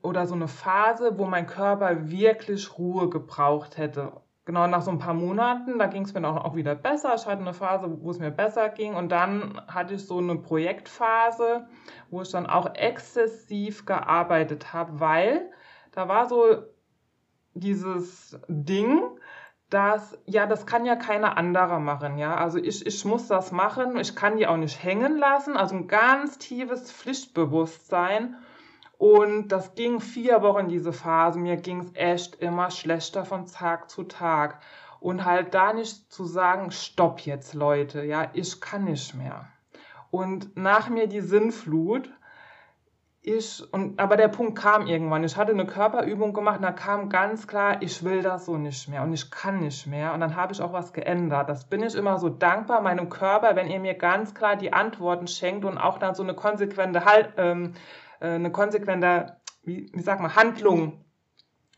oder 0.02 0.26
so 0.26 0.34
eine 0.34 0.48
Phase, 0.48 1.18
wo 1.18 1.26
mein 1.26 1.46
Körper 1.46 2.10
wirklich 2.10 2.78
Ruhe 2.78 3.08
gebraucht 3.08 3.78
hätte. 3.78 4.12
Genau 4.46 4.66
nach 4.66 4.82
so 4.82 4.90
ein 4.90 4.98
paar 4.98 5.14
Monaten, 5.14 5.78
da 5.78 5.86
ging 5.86 6.02
es 6.02 6.12
mir 6.12 6.28
auch, 6.28 6.44
auch 6.44 6.54
wieder 6.54 6.74
besser. 6.74 7.14
Ich 7.14 7.24
hatte 7.24 7.40
eine 7.40 7.54
Phase, 7.54 7.88
wo 8.02 8.10
es 8.10 8.18
mir 8.18 8.30
besser 8.30 8.68
ging. 8.68 8.94
Und 8.94 9.10
dann 9.10 9.58
hatte 9.68 9.94
ich 9.94 10.06
so 10.06 10.18
eine 10.18 10.36
Projektphase, 10.36 11.66
wo 12.10 12.20
ich 12.20 12.30
dann 12.30 12.46
auch 12.46 12.74
exzessiv 12.74 13.86
gearbeitet 13.86 14.74
habe, 14.74 15.00
weil 15.00 15.50
da 15.92 16.08
war 16.08 16.28
so 16.28 16.44
dieses 17.54 18.38
Ding, 18.48 19.00
dass, 19.74 20.16
ja, 20.26 20.46
das 20.46 20.66
kann 20.66 20.86
ja 20.86 20.96
keiner 20.96 21.36
anderer 21.36 21.80
machen, 21.80 22.16
ja. 22.16 22.36
Also 22.36 22.58
ich, 22.58 22.86
ich 22.86 23.04
muss 23.04 23.26
das 23.28 23.52
machen, 23.52 23.98
ich 23.98 24.14
kann 24.14 24.36
die 24.36 24.46
auch 24.46 24.56
nicht 24.56 24.82
hängen 24.82 25.18
lassen, 25.18 25.56
also 25.56 25.74
ein 25.74 25.88
ganz 25.88 26.38
tiefes 26.38 26.92
Pflichtbewusstsein. 26.92 28.36
Und 28.98 29.48
das 29.48 29.74
ging 29.74 30.00
vier 30.00 30.40
Wochen, 30.42 30.68
diese 30.68 30.92
Phase. 30.92 31.38
Mir 31.38 31.56
ging 31.56 31.80
es 31.80 31.94
echt 31.94 32.36
immer 32.36 32.70
schlechter 32.70 33.24
von 33.24 33.46
Tag 33.46 33.90
zu 33.90 34.04
Tag. 34.04 34.60
Und 35.00 35.24
halt 35.24 35.52
da 35.54 35.72
nicht 35.72 36.12
zu 36.12 36.24
sagen, 36.24 36.70
stopp 36.70 37.20
jetzt, 37.20 37.54
Leute, 37.54 38.04
ja, 38.04 38.30
ich 38.32 38.60
kann 38.60 38.84
nicht 38.84 39.14
mehr. 39.14 39.48
und 40.10 40.56
nach 40.56 40.88
mir 40.88 41.08
die 41.08 41.20
Sinnflut. 41.20 42.08
Ich, 43.26 43.64
und, 43.72 43.98
aber 43.98 44.18
der 44.18 44.28
Punkt 44.28 44.58
kam 44.58 44.86
irgendwann. 44.86 45.24
Ich 45.24 45.38
hatte 45.38 45.52
eine 45.52 45.64
Körperübung 45.64 46.34
gemacht 46.34 46.56
und 46.56 46.62
da 46.62 46.72
kam 46.72 47.08
ganz 47.08 47.46
klar, 47.46 47.80
ich 47.80 48.04
will 48.04 48.20
das 48.20 48.44
so 48.44 48.58
nicht 48.58 48.86
mehr 48.90 49.02
und 49.02 49.14
ich 49.14 49.30
kann 49.30 49.60
nicht 49.60 49.86
mehr. 49.86 50.12
Und 50.12 50.20
dann 50.20 50.36
habe 50.36 50.52
ich 50.52 50.60
auch 50.60 50.74
was 50.74 50.92
geändert. 50.92 51.48
Das 51.48 51.64
bin 51.64 51.82
ich 51.82 51.94
immer 51.94 52.18
so 52.18 52.28
dankbar 52.28 52.82
meinem 52.82 53.08
Körper, 53.08 53.56
wenn 53.56 53.68
er 53.68 53.80
mir 53.80 53.94
ganz 53.94 54.34
klar 54.34 54.56
die 54.56 54.74
Antworten 54.74 55.26
schenkt 55.26 55.64
und 55.64 55.78
auch 55.78 55.96
dann 55.96 56.14
so 56.14 56.22
eine 56.22 56.34
konsequente, 56.34 57.06
halt, 57.06 57.32
ähm, 57.38 57.72
äh, 58.20 58.34
eine 58.34 58.52
konsequente, 58.52 59.38
wie, 59.62 59.90
wie 59.94 60.02
sag 60.02 60.20
mal, 60.20 60.36
Handlung, 60.36 61.02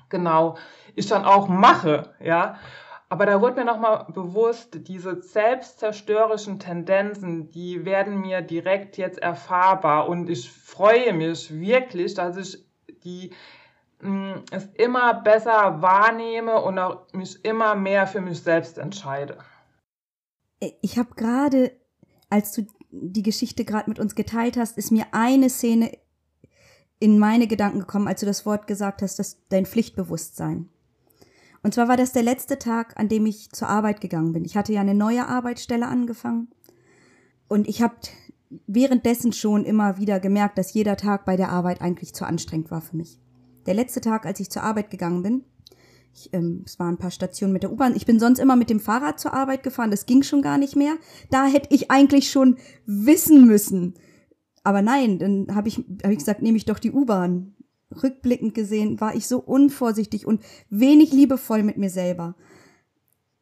genau, 0.08 0.56
ich 0.96 1.06
dann 1.06 1.24
auch 1.24 1.46
mache, 1.46 2.12
ja. 2.18 2.58
Aber 3.08 3.24
da 3.24 3.40
wurde 3.40 3.56
mir 3.56 3.64
nochmal 3.64 4.06
bewusst, 4.12 4.88
diese 4.88 5.22
selbstzerstörerischen 5.22 6.58
Tendenzen, 6.58 7.50
die 7.52 7.84
werden 7.84 8.20
mir 8.20 8.42
direkt 8.42 8.96
jetzt 8.96 9.18
erfahrbar 9.18 10.08
und 10.08 10.28
ich 10.28 10.50
freue 10.50 11.12
mich 11.12 11.52
wirklich, 11.52 12.14
dass 12.14 12.36
ich 12.36 12.64
die 13.04 13.32
mh, 14.00 14.10
mm, 14.10 14.44
es 14.50 14.66
immer 14.74 15.14
besser 15.22 15.80
wahrnehme 15.82 16.60
und 16.60 16.78
auch 16.80 17.06
mich 17.12 17.44
immer 17.44 17.76
mehr 17.76 18.08
für 18.08 18.20
mich 18.20 18.42
selbst 18.42 18.76
entscheide. 18.76 19.38
Ich 20.80 20.98
habe 20.98 21.14
gerade, 21.14 21.72
als 22.28 22.52
du 22.52 22.66
die 22.90 23.22
Geschichte 23.22 23.64
gerade 23.64 23.88
mit 23.88 24.00
uns 24.00 24.16
geteilt 24.16 24.56
hast, 24.56 24.78
ist 24.78 24.90
mir 24.90 25.06
eine 25.12 25.48
Szene 25.48 25.92
in 26.98 27.18
meine 27.18 27.46
Gedanken 27.46 27.80
gekommen, 27.80 28.08
als 28.08 28.20
du 28.20 28.26
das 28.26 28.46
Wort 28.46 28.66
gesagt 28.66 29.02
hast, 29.02 29.18
dass 29.18 29.46
dein 29.48 29.66
Pflichtbewusstsein. 29.66 30.70
Und 31.66 31.72
zwar 31.72 31.88
war 31.88 31.96
das 31.96 32.12
der 32.12 32.22
letzte 32.22 32.60
Tag, 32.60 32.92
an 32.94 33.08
dem 33.08 33.26
ich 33.26 33.50
zur 33.50 33.68
Arbeit 33.68 34.00
gegangen 34.00 34.32
bin. 34.32 34.44
Ich 34.44 34.56
hatte 34.56 34.72
ja 34.72 34.80
eine 34.80 34.94
neue 34.94 35.26
Arbeitsstelle 35.26 35.88
angefangen 35.88 36.46
und 37.48 37.66
ich 37.66 37.82
habe 37.82 37.96
währenddessen 38.68 39.32
schon 39.32 39.64
immer 39.64 39.98
wieder 39.98 40.20
gemerkt, 40.20 40.58
dass 40.58 40.74
jeder 40.74 40.96
Tag 40.96 41.24
bei 41.24 41.36
der 41.36 41.48
Arbeit 41.48 41.80
eigentlich 41.80 42.14
zu 42.14 42.24
anstrengend 42.24 42.70
war 42.70 42.82
für 42.82 42.96
mich. 42.96 43.18
Der 43.66 43.74
letzte 43.74 44.00
Tag, 44.00 44.26
als 44.26 44.38
ich 44.38 44.48
zur 44.48 44.62
Arbeit 44.62 44.90
gegangen 44.90 45.24
bin, 45.24 45.42
ich, 46.14 46.32
ähm, 46.32 46.62
es 46.64 46.78
waren 46.78 46.94
ein 46.94 46.98
paar 46.98 47.10
Stationen 47.10 47.52
mit 47.52 47.64
der 47.64 47.72
U-Bahn. 47.72 47.96
Ich 47.96 48.06
bin 48.06 48.20
sonst 48.20 48.38
immer 48.38 48.54
mit 48.54 48.70
dem 48.70 48.78
Fahrrad 48.78 49.18
zur 49.18 49.34
Arbeit 49.34 49.64
gefahren. 49.64 49.90
Das 49.90 50.06
ging 50.06 50.22
schon 50.22 50.42
gar 50.42 50.58
nicht 50.58 50.76
mehr. 50.76 50.94
Da 51.32 51.46
hätte 51.46 51.74
ich 51.74 51.90
eigentlich 51.90 52.30
schon 52.30 52.58
wissen 52.86 53.44
müssen. 53.44 53.94
Aber 54.62 54.82
nein, 54.82 55.18
dann 55.18 55.48
habe 55.52 55.66
ich, 55.66 55.78
hab 56.04 56.12
ich 56.12 56.18
gesagt, 56.18 56.42
nehme 56.42 56.58
ich 56.58 56.64
doch 56.64 56.78
die 56.78 56.92
U-Bahn 56.92 57.55
rückblickend 57.90 58.54
gesehen, 58.54 59.00
war 59.00 59.14
ich 59.14 59.26
so 59.26 59.38
unvorsichtig 59.38 60.26
und 60.26 60.42
wenig 60.70 61.12
liebevoll 61.12 61.62
mit 61.62 61.76
mir 61.76 61.90
selber. 61.90 62.34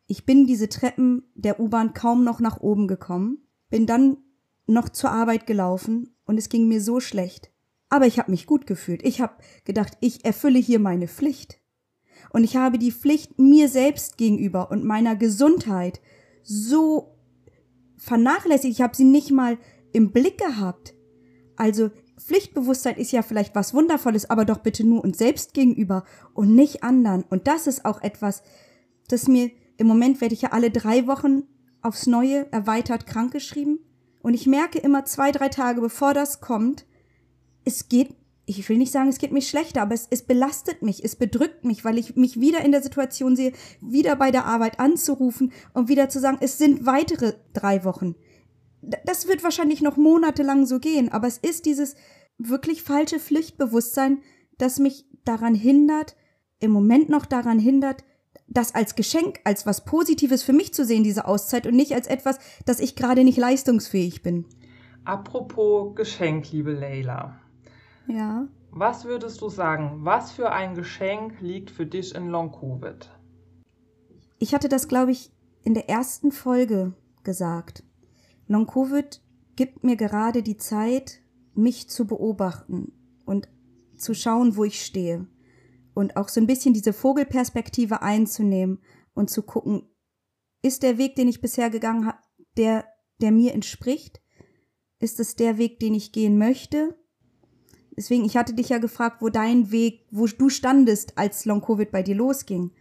Ich 0.07 0.27
bin 0.27 0.47
diese 0.47 0.69
Treppen 0.69 1.25
der 1.35 1.61
U-Bahn 1.61 1.95
kaum 1.95 2.25
noch 2.25 2.41
nach 2.41 2.61
oben 2.61 2.89
gekommen, 2.89 3.39
bin 3.71 3.87
dann 3.87 4.19
noch 4.67 4.89
zur 4.89 5.11
Arbeit 5.11 5.47
gelaufen 5.47 6.15
und 6.27 6.39
es 6.39 6.49
ging 6.49 6.69
mir 6.69 6.81
so 6.81 7.01
schlecht. 7.01 7.51
Aber 7.89 8.07
ich 8.07 8.19
habe 8.19 8.31
mich 8.31 8.47
gut 8.47 8.67
gefühlt. 8.67 9.05
Ich 9.05 9.21
habe 9.21 9.35
gedacht, 9.65 9.97
ich 10.01 10.25
erfülle 10.25 10.59
hier 10.59 10.79
meine 10.79 11.09
Pflicht. 11.09 11.61
Und 12.31 12.45
ich 12.45 12.57
habe 12.57 12.79
die 12.79 12.93
Pflicht 12.93 13.39
mir 13.39 13.69
selbst 13.69 14.17
gegenüber 14.17 14.71
und 14.71 14.85
meiner 14.85 15.17
Gesundheit 15.17 16.01
so 16.43 17.15
vernachlässigt. 17.97 18.73
Ich 18.73 18.83
habe 18.83 18.97
sie 18.97 19.05
nicht 19.05 19.31
mal 19.31 19.59
im 19.93 20.11
Blick 20.11 20.39
gehabt. 20.39 20.95
Also 21.57 21.91
Pflichtbewusstsein 22.19 22.97
ist 22.97 23.13
ja 23.13 23.23
vielleicht 23.23 23.55
was 23.55 23.75
Wundervolles, 23.75 24.31
aber 24.31 24.45
doch 24.45 24.59
bitte 24.59 24.85
nur 24.85 25.03
uns 25.03 25.19
selbst 25.19 25.55
gegenüber 25.55 26.05
und 26.33 26.55
nicht 26.55 26.83
anderen. 26.83 27.25
Und 27.25 27.47
das 27.47 27.67
ist 27.67 27.85
auch 27.85 28.03
etwas, 28.03 28.43
das 29.09 29.29
mir 29.29 29.51
im 29.77 29.87
Moment 29.87 30.21
werde 30.21 30.35
ich 30.35 30.43
ja 30.43 30.53
alle 30.53 30.71
drei 30.71 31.07
Wochen 31.07 31.43
aufs 31.83 32.07
Neue 32.07 32.51
erweitert 32.53 33.07
krankgeschrieben. 33.07 33.81
Und 34.23 34.35
ich 34.35 34.47
merke 34.47 34.79
immer 34.79 35.05
zwei, 35.05 35.33
drei 35.33 35.49
Tage 35.49 35.81
bevor 35.81 36.15
das 36.15 36.41
kommt, 36.41 36.87
es 37.65 37.89
geht, 37.89 38.15
ich 38.47 38.67
will 38.69 38.79
nicht 38.79 38.93
sagen, 38.93 39.09
es 39.09 39.19
geht 39.19 39.33
mir 39.33 39.43
schlechter, 39.43 39.83
aber 39.83 39.95
es, 39.95 40.07
es 40.11 40.23
belastet 40.23 40.83
mich, 40.83 41.05
es 41.05 41.17
bedrückt 41.17 41.65
mich, 41.65 41.85
weil 41.85 41.99
ich 41.99 42.17
mich 42.17 42.41
wieder 42.41 42.65
in 42.65 42.73
der 42.73 42.83
Situation 42.83 43.37
sehe, 43.37 43.53
wieder 43.81 44.17
bei 44.17 44.31
der 44.31 44.47
Arbeit 44.47 44.79
anzurufen 44.81 45.53
und 45.73 45.89
wieder 45.89 46.09
zu 46.09 46.21
sagen, 46.21 46.39
es 46.41 46.59
sind 46.59 46.87
weitere 46.87 47.35
drei 47.53 47.85
Wochen 47.85 48.15
das 49.05 49.29
wird 49.29 49.43
wahrscheinlich 49.43 49.81
noch 49.81 49.97
monatelang 49.97 50.67
so 50.67 50.79
gehen, 50.79 51.11
aber 51.11 51.27
es 51.27 51.39
ist 51.39 51.67
dieses 51.67 51.97
wirklich 52.39 52.83
falsche 52.83 53.19
Pflichtbewusstsein, 53.19 54.23
das 54.59 54.79
mich 54.79 55.07
daran 55.25 55.55
hindert, 55.55 56.17
im 56.61 56.71
Moment 56.71 57.09
noch 57.09 57.27
daran 57.27 57.59
hindert, 57.59 58.05
das 58.47 58.75
als 58.75 58.95
Geschenk, 58.95 59.41
als 59.45 59.67
was 59.67 59.85
Positives 59.85 60.43
für 60.43 60.53
mich 60.53 60.75
zu 60.75 60.85
sehen, 60.85 61.05
diese 61.05 61.27
Auszeit, 61.27 61.67
und 61.67 61.75
nicht 61.75 61.95
als 61.95 62.07
etwas, 62.07 62.39
dass 62.67 62.81
ich 62.81 62.97
gerade 62.97 63.25
nicht 63.25 63.39
leistungsfähig 63.39 64.23
bin. 64.23 64.47
Apropos 65.05 65.95
Geschenk, 65.95 66.51
liebe 66.53 66.73
Leila. 66.73 67.39
Ja. 68.07 68.49
Was 68.71 69.05
würdest 69.05 69.41
du 69.41 69.49
sagen, 69.49 70.01
was 70.03 70.33
für 70.33 70.51
ein 70.51 70.75
Geschenk 70.75 71.41
liegt 71.41 71.71
für 71.71 71.87
dich 71.87 72.15
in 72.15 72.29
Long 72.29 72.51
Covid? 72.53 73.09
Ich 74.39 74.55
hatte 74.55 74.69
das, 74.69 74.89
glaube 74.89 75.13
ich, 75.13 75.31
in 75.63 75.75
der 75.75 75.89
ersten 75.89 76.33
Folge 76.33 76.93
gesagt. 77.23 77.85
Long-Covid 78.47 79.21
gibt 79.57 79.85
mir 79.85 79.97
gerade 79.97 80.43
die 80.43 80.57
Zeit, 80.57 81.21
mich 81.55 81.89
zu 81.89 82.07
beobachten 82.07 82.93
und 83.25 83.49
zu 83.97 84.15
schauen, 84.15 84.57
wo 84.57 84.65
ich 84.65 84.85
stehe. 84.85 85.27
Und 85.95 86.17
auch 86.17 86.29
so 86.29 86.41
ein 86.41 86.47
bisschen 86.47 86.75
diese 86.75 86.93
Vogelperspektive 86.93 88.03
einzunehmen 88.03 88.81
und 89.15 89.31
zu 89.31 89.43
gucken, 89.43 89.89
ist 90.63 90.83
der 90.83 90.99
Weg, 90.99 91.15
den 91.15 91.29
ich 91.29 91.41
bisher 91.41 91.71
gegangen 91.71 92.07
habe, 92.07 92.19
der, 92.57 92.85
der 93.21 93.31
mir 93.31 93.53
entspricht? 93.53 94.21
Ist 94.99 95.21
es 95.21 95.37
der 95.37 95.59
Weg, 95.59 95.79
den 95.79 95.95
ich 95.95 96.13
gehen 96.13 96.39
möchte? 96.39 96.97
Deswegen, 97.97 98.25
ich 98.25 98.37
hatte 98.37 98.55
dich 98.55 98.71
ja 98.71 98.79
gefragt, 98.79 99.23
wo 99.23 99.29
dein 99.29 99.71
Weg, 99.71 100.07
wo 100.11 100.27
du 100.27 100.49
standest, 100.49 101.17
als 101.17 101.45
Long-Covid 101.45 101.93
bei 101.93 102.03
dir 102.03 102.17
losging. 102.17 102.73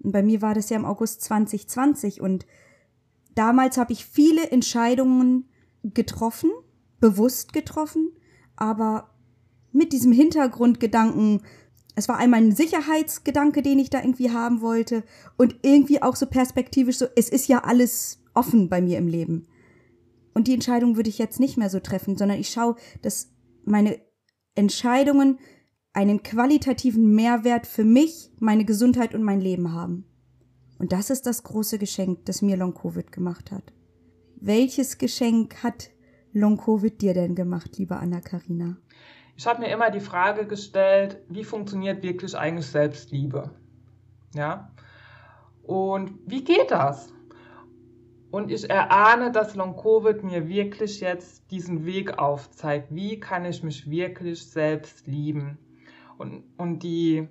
Und 0.00 0.12
bei 0.12 0.22
mir 0.22 0.42
war 0.42 0.54
das 0.54 0.68
ja 0.70 0.76
im 0.76 0.84
August 0.84 1.22
2020 1.22 2.20
und 2.20 2.46
damals 3.40 3.78
habe 3.78 3.94
ich 3.94 4.04
viele 4.04 4.50
Entscheidungen 4.50 5.48
getroffen, 5.82 6.50
bewusst 7.00 7.54
getroffen, 7.54 8.12
aber 8.54 9.14
mit 9.72 9.94
diesem 9.94 10.12
Hintergrundgedanken, 10.12 11.40
es 11.94 12.06
war 12.06 12.18
einmal 12.18 12.42
ein 12.42 12.54
Sicherheitsgedanke, 12.54 13.62
den 13.62 13.78
ich 13.78 13.88
da 13.88 14.00
irgendwie 14.02 14.30
haben 14.30 14.60
wollte 14.60 15.04
und 15.38 15.56
irgendwie 15.62 16.02
auch 16.02 16.16
so 16.16 16.26
perspektivisch 16.26 16.98
so, 16.98 17.06
es 17.16 17.30
ist 17.30 17.48
ja 17.48 17.64
alles 17.64 18.22
offen 18.34 18.68
bei 18.68 18.82
mir 18.82 18.98
im 18.98 19.08
Leben. 19.08 19.46
Und 20.34 20.46
die 20.46 20.52
Entscheidung 20.52 20.96
würde 20.96 21.08
ich 21.08 21.16
jetzt 21.16 21.40
nicht 21.40 21.56
mehr 21.56 21.70
so 21.70 21.80
treffen, 21.80 22.18
sondern 22.18 22.38
ich 22.38 22.50
schaue, 22.50 22.76
dass 23.00 23.32
meine 23.64 23.98
Entscheidungen 24.54 25.38
einen 25.94 26.22
qualitativen 26.22 27.14
Mehrwert 27.14 27.66
für 27.66 27.84
mich, 27.84 28.32
meine 28.38 28.66
Gesundheit 28.66 29.14
und 29.14 29.22
mein 29.22 29.40
Leben 29.40 29.72
haben. 29.72 30.09
Und 30.80 30.92
das 30.92 31.10
ist 31.10 31.26
das 31.26 31.42
große 31.42 31.78
Geschenk, 31.78 32.24
das 32.24 32.40
mir 32.40 32.56
Long 32.56 32.72
Covid 32.72 33.12
gemacht 33.12 33.50
hat. 33.50 33.64
Welches 34.36 34.96
Geschenk 34.96 35.62
hat 35.62 35.90
Long 36.32 36.56
Covid 36.56 37.02
dir 37.02 37.12
denn 37.12 37.34
gemacht, 37.34 37.76
liebe 37.76 37.98
Anna 37.98 38.22
Karina? 38.22 38.78
Ich 39.36 39.46
habe 39.46 39.60
mir 39.60 39.68
immer 39.68 39.90
die 39.90 40.00
Frage 40.00 40.46
gestellt, 40.46 41.18
wie 41.28 41.44
funktioniert 41.44 42.02
wirklich 42.02 42.34
eigentlich 42.34 42.64
Selbstliebe? 42.64 43.50
Ja? 44.32 44.72
Und 45.64 46.18
wie 46.24 46.44
geht 46.44 46.70
das? 46.70 47.12
Und 48.30 48.50
ich 48.50 48.70
erahne, 48.70 49.32
dass 49.32 49.56
Long 49.56 49.76
Covid 49.76 50.24
mir 50.24 50.48
wirklich 50.48 51.00
jetzt 51.00 51.50
diesen 51.50 51.84
Weg 51.84 52.18
aufzeigt. 52.18 52.94
Wie 52.94 53.20
kann 53.20 53.44
ich 53.44 53.62
mich 53.62 53.90
wirklich 53.90 54.50
selbst 54.50 55.06
lieben? 55.06 55.58
Und, 56.16 56.44
und 56.56 56.82
die 56.82 57.28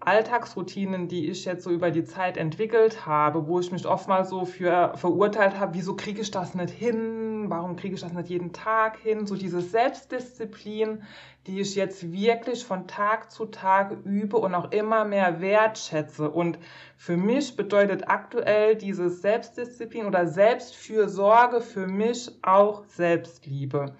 Alltagsroutinen, 0.00 1.08
die 1.08 1.28
ich 1.28 1.44
jetzt 1.44 1.62
so 1.62 1.70
über 1.70 1.90
die 1.90 2.04
Zeit 2.04 2.36
entwickelt 2.36 3.04
habe, 3.04 3.46
wo 3.46 3.60
ich 3.60 3.70
mich 3.70 3.86
oftmals 3.86 4.30
so 4.30 4.46
für 4.46 4.92
verurteilt 4.96 5.58
habe, 5.58 5.74
wieso 5.74 5.94
kriege 5.94 6.22
ich 6.22 6.30
das 6.30 6.54
nicht 6.54 6.70
hin, 6.70 7.46
warum 7.48 7.76
kriege 7.76 7.94
ich 7.94 8.00
das 8.00 8.12
nicht 8.12 8.30
jeden 8.30 8.52
Tag 8.52 8.98
hin, 8.98 9.26
so 9.26 9.36
diese 9.36 9.60
Selbstdisziplin, 9.60 11.02
die 11.46 11.60
ich 11.60 11.74
jetzt 11.74 12.12
wirklich 12.12 12.64
von 12.64 12.86
Tag 12.86 13.30
zu 13.30 13.46
Tag 13.46 13.96
übe 14.04 14.38
und 14.38 14.54
auch 14.54 14.72
immer 14.72 15.04
mehr 15.04 15.40
wertschätze. 15.40 16.30
Und 16.30 16.58
für 16.96 17.16
mich 17.16 17.56
bedeutet 17.56 18.08
aktuell 18.08 18.76
diese 18.76 19.10
Selbstdisziplin 19.10 20.06
oder 20.06 20.26
Selbstfürsorge 20.26 21.60
für 21.60 21.86
mich 21.86 22.30
auch 22.42 22.84
Selbstliebe. 22.86 23.94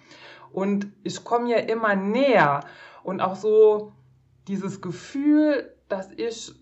Und 0.52 0.88
ich 1.02 1.22
komme 1.24 1.50
ja 1.50 1.58
immer 1.58 1.94
näher 1.94 2.60
und 3.02 3.20
auch 3.20 3.36
so 3.36 3.92
dieses 4.48 4.80
Gefühl, 4.80 5.72
dass 5.90 6.10
ich 6.12 6.54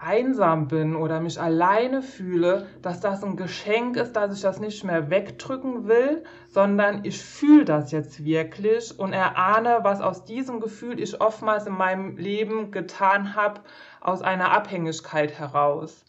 einsam 0.00 0.68
bin 0.68 0.94
oder 0.94 1.20
mich 1.20 1.40
alleine 1.40 2.02
fühle, 2.02 2.66
dass 2.82 3.00
das 3.00 3.24
ein 3.24 3.36
Geschenk 3.36 3.96
ist, 3.96 4.12
dass 4.12 4.34
ich 4.34 4.42
das 4.42 4.60
nicht 4.60 4.84
mehr 4.84 5.10
wegdrücken 5.10 5.88
will, 5.88 6.22
sondern 6.50 7.04
ich 7.04 7.20
fühle 7.20 7.64
das 7.64 7.90
jetzt 7.90 8.24
wirklich 8.24 8.98
und 8.98 9.12
erahne, 9.12 9.78
was 9.82 10.00
aus 10.00 10.24
diesem 10.24 10.60
Gefühl 10.60 11.00
ich 11.00 11.20
oftmals 11.20 11.66
in 11.66 11.74
meinem 11.74 12.16
Leben 12.16 12.70
getan 12.70 13.34
habe, 13.34 13.60
aus 14.00 14.22
einer 14.22 14.52
Abhängigkeit 14.52 15.38
heraus. 15.38 16.04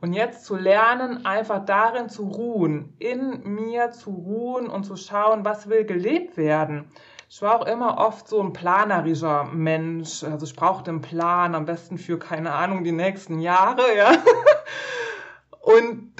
Und 0.00 0.12
jetzt 0.12 0.44
zu 0.44 0.56
lernen, 0.56 1.24
einfach 1.24 1.64
darin 1.64 2.08
zu 2.08 2.24
ruhen, 2.24 2.94
in 2.98 3.42
mir 3.54 3.92
zu 3.92 4.10
ruhen 4.10 4.68
und 4.68 4.84
zu 4.84 4.96
schauen, 4.96 5.44
was 5.44 5.68
will 5.68 5.84
gelebt 5.84 6.36
werden. 6.36 6.90
Ich 7.28 7.42
war 7.42 7.60
auch 7.60 7.66
immer 7.66 7.98
oft 7.98 8.28
so 8.28 8.40
ein 8.40 8.52
planerischer 8.52 9.44
Mensch. 9.44 10.22
Also 10.22 10.46
ich 10.46 10.54
brauchte 10.54 10.90
einen 10.90 11.00
Plan, 11.00 11.56
am 11.56 11.64
besten 11.64 11.98
für, 11.98 12.18
keine 12.18 12.52
Ahnung, 12.52 12.84
die 12.84 12.92
nächsten 12.92 13.40
Jahre, 13.40 13.82
ja. 13.96 14.12
Und 15.60 16.12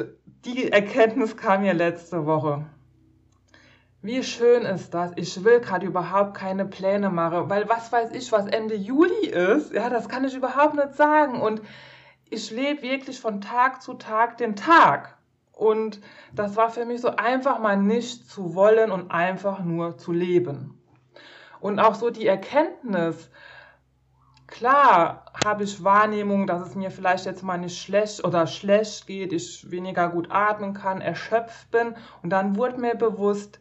die 0.45 0.73
Erkenntnis 0.73 1.37
kam 1.37 1.62
mir 1.62 1.75
letzte 1.75 2.27
Woche. 2.27 2.66
Wie 4.03 4.23
schön 4.25 4.62
ist 4.62 4.95
das? 4.95 5.12
Ich 5.16 5.45
will 5.45 5.61
gerade 5.61 5.87
überhaupt 5.87 6.35
keine 6.35 6.64
Pläne 6.64 7.11
machen, 7.11 7.49
weil 7.49 7.69
was 7.69 7.90
weiß 7.92 8.11
ich, 8.12 8.31
was 8.33 8.47
Ende 8.47 8.75
Juli 8.75 9.27
ist? 9.27 9.73
Ja, 9.73 9.88
das 9.88 10.09
kann 10.09 10.25
ich 10.25 10.35
überhaupt 10.35 10.75
nicht 10.75 10.95
sagen. 10.95 11.40
Und 11.40 11.62
ich 12.31 12.51
lebe 12.51 12.83
wirklich 12.83 13.21
von 13.21 13.40
Tag 13.40 13.81
zu 13.81 13.95
Tag 13.95 14.38
den 14.38 14.57
Tag. 14.57 15.16
Und 15.53 16.01
das 16.35 16.57
war 16.57 16.71
für 16.71 16.85
mich 16.85 17.01
so 17.01 17.11
einfach 17.11 17.61
mal 17.61 17.77
nicht 17.77 18.29
zu 18.29 18.55
wollen 18.57 18.90
und 18.90 19.11
einfach 19.11 19.61
nur 19.61 19.97
zu 19.97 20.12
leben. 20.12 20.75
Und 21.66 21.81
auch 21.81 21.96
so 21.96 22.11
die 22.11 22.29
Erkenntnis, 22.29 23.29
klar 24.46 25.24
habe 25.44 25.64
ich 25.64 25.83
Wahrnehmung, 25.83 26.46
dass 26.46 26.64
es 26.64 26.76
mir 26.76 26.92
vielleicht 26.92 27.26
jetzt 27.26 27.42
mal 27.42 27.59
nicht 27.59 27.83
schlecht 27.83 28.22
oder 28.22 28.46
schlecht 28.46 29.09
geht, 29.09 29.33
ich 29.33 29.68
weniger 29.68 30.09
gut 30.11 30.31
atmen 30.31 30.74
kann, 30.74 31.00
erschöpft 31.00 31.72
bin. 31.72 31.96
Und 32.22 32.31
dann 32.31 32.55
wurde 32.55 32.79
mir 32.79 32.94
bewusst, 32.94 33.59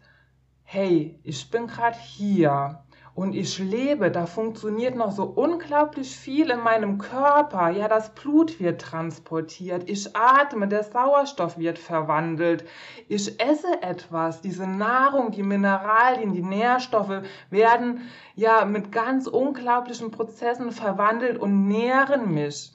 hey, 0.61 1.19
ich 1.23 1.49
bin 1.49 1.65
gerade 1.65 1.97
hier 1.97 2.84
und 3.15 3.33
ich 3.33 3.59
lebe, 3.59 4.11
da 4.11 4.25
funktioniert 4.25 4.95
noch 4.95 5.13
so 5.13 5.23
unglaublich 5.23 6.17
viel 6.17 6.49
in 6.49 6.59
meinem 6.59 6.97
Körper. 6.97 7.69
Ja, 7.69 7.87
das 7.87 8.13
Blut 8.13 8.59
wird 8.59 8.81
transportiert, 8.81 9.89
ich 9.89 10.13
atme, 10.13 10.67
der 10.67 10.83
Sauerstoff 10.83 11.57
wird 11.57 11.79
verwandelt, 11.79 12.65
ich 13.07 13.39
esse 13.39 13.81
etwas, 13.81 14.41
diese 14.41 14.67
Nahrung, 14.67 15.31
die 15.31 15.43
Mineralien, 15.43 16.33
die 16.33 16.43
Nährstoffe 16.43 17.23
werden 17.49 18.01
ja 18.35 18.65
mit 18.65 18.91
ganz 18.91 19.27
unglaublichen 19.27 20.11
Prozessen 20.11 20.73
verwandelt 20.73 21.37
und 21.37 21.69
nähren 21.69 22.33
mich. 22.33 22.73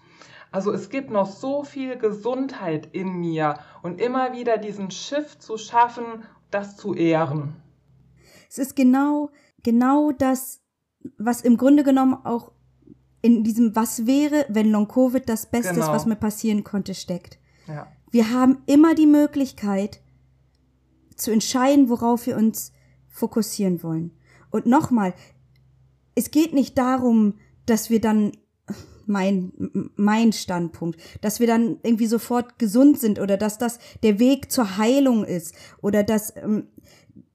Also 0.50 0.72
es 0.72 0.88
gibt 0.88 1.10
noch 1.10 1.26
so 1.26 1.64
viel 1.64 1.98
Gesundheit 1.98 2.88
in 2.92 3.12
mir 3.20 3.58
und 3.82 4.00
immer 4.00 4.32
wieder 4.32 4.56
diesen 4.56 4.90
Schiff 4.90 5.38
zu 5.38 5.58
schaffen, 5.58 6.24
das 6.50 6.78
zu 6.78 6.94
ehren. 6.94 7.62
Es 8.48 8.58
ist 8.58 8.74
genau 8.74 9.30
genau 9.62 10.12
das, 10.12 10.60
was 11.18 11.40
im 11.40 11.56
Grunde 11.56 11.84
genommen 11.84 12.14
auch 12.24 12.52
in 13.22 13.44
diesem 13.44 13.76
Was 13.76 14.06
wäre, 14.06 14.46
wenn 14.48 14.70
Long-Covid 14.70 15.28
das 15.28 15.46
Beste 15.46 15.74
genau. 15.74 15.86
ist, 15.86 15.92
was 15.92 16.06
mir 16.06 16.16
passieren 16.16 16.64
konnte, 16.64 16.94
steckt. 16.94 17.38
Ja. 17.66 17.86
Wir 18.10 18.30
haben 18.32 18.58
immer 18.66 18.94
die 18.94 19.06
Möglichkeit 19.06 20.00
zu 21.16 21.30
entscheiden, 21.30 21.88
worauf 21.88 22.26
wir 22.26 22.36
uns 22.36 22.72
fokussieren 23.08 23.82
wollen. 23.82 24.12
Und 24.50 24.66
nochmal, 24.66 25.14
es 26.14 26.30
geht 26.30 26.54
nicht 26.54 26.78
darum, 26.78 27.34
dass 27.66 27.90
wir 27.90 28.00
dann 28.00 28.32
mein, 29.06 29.52
mein 29.96 30.32
Standpunkt, 30.32 31.00
dass 31.20 31.40
wir 31.40 31.46
dann 31.46 31.78
irgendwie 31.82 32.06
sofort 32.06 32.58
gesund 32.58 32.98
sind 32.98 33.18
oder 33.18 33.36
dass 33.36 33.58
das 33.58 33.78
der 34.02 34.18
Weg 34.18 34.50
zur 34.50 34.78
Heilung 34.78 35.24
ist 35.24 35.54
oder 35.82 36.02
dass 36.02 36.34
ähm, 36.36 36.68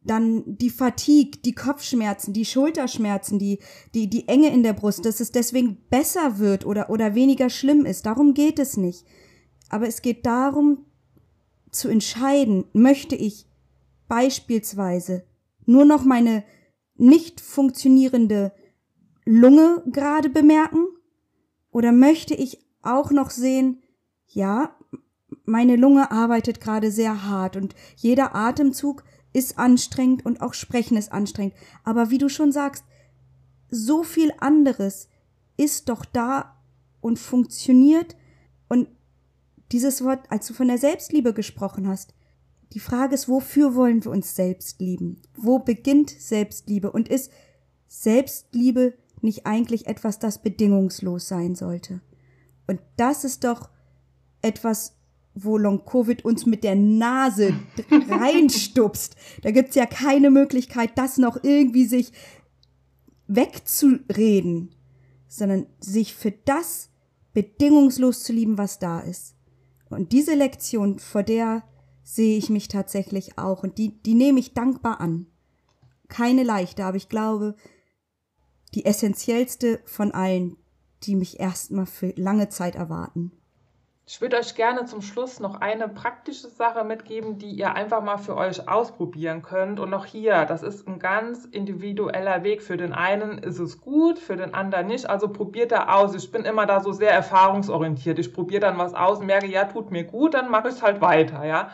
dann 0.06 0.44
die 0.58 0.70
Fatigue, 0.70 1.42
die 1.44 1.56
Kopfschmerzen, 1.56 2.34
die 2.34 2.46
Schulterschmerzen, 2.46 3.40
die, 3.40 3.60
die, 3.94 4.10
die 4.10 4.28
Enge 4.28 4.50
in 4.50 4.64
der 4.64 4.74
Brust, 4.74 5.06
dass 5.06 5.20
es 5.20 5.32
deswegen 5.32 5.78
besser 5.90 6.40
wird 6.40 6.66
oder, 6.66 6.90
oder 6.90 7.16
weniger 7.16 7.50
schlimm 7.50 7.86
ist. 7.86 8.06
Darum 8.06 8.34
geht 8.34 8.60
es 8.60 8.78
nicht. 8.78 9.06
Aber 9.70 9.88
es 9.88 10.02
geht 10.02 10.26
darum, 10.26 10.86
zu 11.72 11.90
entscheiden, 11.90 12.66
möchte 12.74 13.16
ich 13.16 13.48
beispielsweise 14.08 15.26
nur 15.66 15.86
noch 15.86 16.06
meine 16.06 16.44
nicht 16.96 17.42
funktionierende 17.42 18.54
Lunge 19.26 19.84
gerade 19.92 20.30
bemerken? 20.30 20.86
Oder 21.72 21.92
möchte 21.92 22.34
ich 22.36 22.66
auch 22.82 23.12
noch 23.12 23.32
sehen, 23.32 23.82
ja, 24.28 24.76
meine 25.44 25.76
Lunge 25.76 26.12
arbeitet 26.12 26.62
gerade 26.62 26.92
sehr 26.92 27.28
hart 27.28 27.56
und 27.58 27.76
jeder 27.96 28.36
Atemzug 28.36 29.04
ist 29.36 29.60
anstrengend 29.60 30.26
und 30.26 30.42
auch 30.42 30.54
Sprechen 30.54 30.96
ist 30.96 31.12
anstrengend. 31.12 31.54
Aber 31.84 32.10
wie 32.10 32.18
du 32.18 32.30
schon 32.30 32.54
sagst, 32.54 32.86
so 33.70 34.04
viel 34.04 34.32
anderes 34.40 35.10
ist 35.58 35.90
doch 35.90 36.06
da 36.06 36.56
und 37.02 37.20
funktioniert. 37.20 38.16
Und 38.70 38.88
dieses 39.74 40.04
Wort, 40.04 40.32
als 40.32 40.48
du 40.48 40.54
von 40.54 40.70
der 40.70 40.78
Selbstliebe 40.78 41.34
gesprochen 41.34 41.88
hast, 41.88 42.14
die 42.72 42.80
Frage 42.80 43.14
ist, 43.14 43.28
wofür 43.28 43.76
wollen 43.76 44.04
wir 44.06 44.12
uns 44.12 44.36
selbst 44.36 44.80
lieben? 44.80 45.22
Wo 45.36 45.60
beginnt 45.60 46.10
Selbstliebe? 46.10 46.92
Und 46.92 47.10
ist 47.10 47.30
Selbstliebe 47.88 48.94
nicht 49.22 49.46
eigentlich 49.46 49.88
etwas, 49.88 50.18
das 50.18 50.42
bedingungslos 50.42 51.28
sein 51.28 51.56
sollte? 51.56 52.00
Und 52.68 52.80
das 52.96 53.26
ist 53.26 53.44
doch 53.44 53.70
etwas, 54.42 54.95
wo 55.36 55.58
Long-Covid 55.58 56.24
uns 56.24 56.46
mit 56.46 56.64
der 56.64 56.76
Nase 56.76 57.54
reinstupst. 58.10 59.16
Da 59.42 59.52
gibt's 59.52 59.76
ja 59.76 59.86
keine 59.86 60.32
Möglichkeit, 60.32 60.98
das 60.98 61.18
noch 61.18 61.44
irgendwie 61.44 61.86
sich 61.86 62.12
wegzureden, 63.28 64.74
sondern 65.28 65.68
sich 65.80 66.16
für 66.16 66.32
das 66.32 66.90
bedingungslos 67.34 68.24
zu 68.24 68.32
lieben, 68.32 68.58
was 68.58 68.80
da 68.80 69.02
ist. 69.02 69.36
Und 69.90 70.14
diese 70.14 70.34
Lektion, 70.34 71.00
vor 71.00 71.24
der 71.24 71.64
sehe 72.04 72.38
ich 72.38 72.50
mich 72.50 72.68
tatsächlich 72.68 73.38
auch 73.38 73.64
und 73.64 73.78
die, 73.78 74.02
die 74.04 74.16
nehme 74.16 74.40
ich 74.40 74.54
dankbar 74.54 75.02
an. 75.02 75.28
Keine 76.08 76.44
leichte, 76.44 76.86
aber 76.86 76.98
ich 76.98 77.10
glaube, 77.10 77.56
die 78.74 78.86
essentiellste 78.86 79.80
von 79.86 80.12
allen, 80.12 80.56
die 81.04 81.16
mich 81.16 81.40
erstmal 81.40 81.86
für 81.86 82.14
lange 82.16 82.50
Zeit 82.50 82.76
erwarten. 82.76 83.32
Ich 84.08 84.22
würde 84.22 84.38
euch 84.38 84.54
gerne 84.54 84.86
zum 84.86 85.02
Schluss 85.02 85.40
noch 85.40 85.62
eine 85.62 85.90
praktische 85.90 86.48
Sache 86.48 86.84
mitgeben, 86.84 87.40
die 87.40 87.50
ihr 87.50 87.74
einfach 87.74 88.04
mal 88.04 88.18
für 88.18 88.38
euch 88.38 88.70
ausprobieren 88.70 89.42
könnt. 89.42 89.80
Und 89.80 89.90
noch 89.90 90.06
hier, 90.06 90.46
das 90.46 90.62
ist 90.62 90.88
ein 90.88 91.00
ganz 91.00 91.46
individueller 91.46 92.44
Weg. 92.44 92.62
Für 92.62 92.78
den 92.78 92.94
einen 92.94 93.40
ist 93.40 93.58
es 93.58 93.82
gut, 93.82 94.20
für 94.20 94.36
den 94.36 94.54
anderen 94.54 94.86
nicht. 94.86 95.10
Also 95.10 95.28
probiert 95.30 95.72
da 95.72 95.96
aus. 95.96 96.14
Ich 96.14 96.32
bin 96.32 96.46
immer 96.46 96.68
da 96.68 96.82
so 96.82 96.92
sehr 96.92 97.12
erfahrungsorientiert. 97.12 98.20
Ich 98.20 98.32
probiere 98.32 98.62
dann 98.62 98.78
was 98.78 98.94
aus, 98.94 99.22
merke, 99.22 99.48
ja, 99.48 99.66
tut 99.66 99.90
mir 99.90 100.04
gut, 100.04 100.36
dann 100.36 100.52
mache 100.52 100.68
ich 100.68 100.76
es 100.76 100.84
halt 100.84 101.02
weiter, 101.02 101.44
ja. 101.44 101.72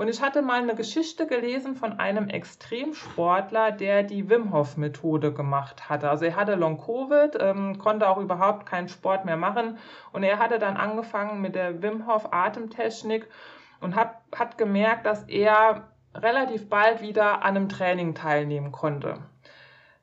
Und 0.00 0.08
ich 0.08 0.22
hatte 0.22 0.40
mal 0.40 0.62
eine 0.62 0.74
Geschichte 0.74 1.26
gelesen 1.26 1.76
von 1.76 1.98
einem 1.98 2.30
Extremsportler, 2.30 3.70
der 3.70 4.02
die 4.02 4.30
Wim 4.30 4.50
Hof 4.50 4.78
Methode 4.78 5.30
gemacht 5.30 5.90
hatte. 5.90 6.08
Also 6.08 6.24
er 6.24 6.36
hatte 6.36 6.54
Long 6.54 6.78
Covid, 6.78 7.36
ähm, 7.38 7.76
konnte 7.76 8.08
auch 8.08 8.16
überhaupt 8.16 8.64
keinen 8.64 8.88
Sport 8.88 9.26
mehr 9.26 9.36
machen 9.36 9.76
und 10.14 10.22
er 10.22 10.38
hatte 10.38 10.58
dann 10.58 10.78
angefangen 10.78 11.42
mit 11.42 11.54
der 11.54 11.82
Wim 11.82 12.06
Hof 12.06 12.32
Atemtechnik 12.32 13.28
und 13.82 13.94
hat, 13.94 14.14
hat 14.34 14.56
gemerkt, 14.56 15.04
dass 15.04 15.24
er 15.24 15.88
relativ 16.14 16.70
bald 16.70 17.02
wieder 17.02 17.44
an 17.44 17.58
einem 17.58 17.68
Training 17.68 18.14
teilnehmen 18.14 18.72
konnte. 18.72 19.18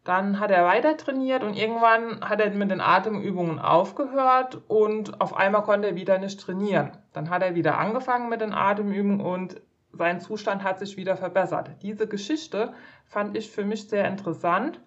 Dann 0.04 0.40
hat 0.40 0.52
er 0.52 0.64
weiter 0.64 0.96
trainiert 0.96 1.44
und 1.44 1.58
irgendwann 1.58 2.22
hat 2.22 2.40
er 2.40 2.52
mit 2.52 2.70
den 2.70 2.82
Atemübungen 2.82 3.58
aufgehört 3.58 4.62
und 4.68 5.20
auf 5.20 5.36
einmal 5.36 5.64
konnte 5.64 5.88
er 5.88 5.96
wieder 5.96 6.20
nicht 6.20 6.40
trainieren. 6.40 6.92
Dann 7.14 7.32
hat 7.32 7.42
er 7.42 7.56
wieder 7.56 7.80
angefangen 7.80 8.30
mit 8.30 8.42
den 8.42 8.54
Atemübungen 8.54 9.20
und 9.20 9.60
sein 9.98 10.20
Zustand 10.20 10.64
hat 10.64 10.80
sich 10.80 10.98
wieder 10.98 11.18
verbessert. 11.18 11.72
Diese 11.82 12.08
Geschichte 12.08 12.74
fand 13.06 13.36
ich 13.38 13.52
für 13.52 13.66
mich 13.66 13.90
sehr 13.90 14.08
interessant 14.08 14.80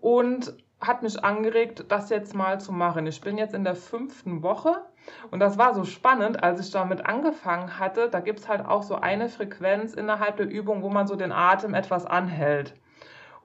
und 0.00 0.54
hat 0.80 1.02
mich 1.02 1.24
angeregt, 1.24 1.86
das 1.88 2.08
jetzt 2.10 2.34
mal 2.34 2.60
zu 2.60 2.72
machen. 2.72 3.06
Ich 3.06 3.20
bin 3.20 3.36
jetzt 3.36 3.54
in 3.54 3.64
der 3.64 3.74
fünften 3.74 4.42
Woche 4.42 4.82
und 5.30 5.40
das 5.40 5.58
war 5.58 5.74
so 5.74 5.84
spannend, 5.84 6.42
als 6.42 6.60
ich 6.60 6.70
damit 6.70 7.06
angefangen 7.06 7.78
hatte. 7.78 8.08
Da 8.08 8.20
gibt 8.20 8.40
es 8.40 8.48
halt 8.48 8.64
auch 8.64 8.82
so 8.82 8.94
eine 8.94 9.28
Frequenz 9.28 9.94
innerhalb 9.94 10.36
der 10.36 10.48
Übung, 10.48 10.82
wo 10.82 10.88
man 10.88 11.06
so 11.06 11.16
den 11.16 11.32
Atem 11.32 11.74
etwas 11.74 12.06
anhält. 12.06 12.74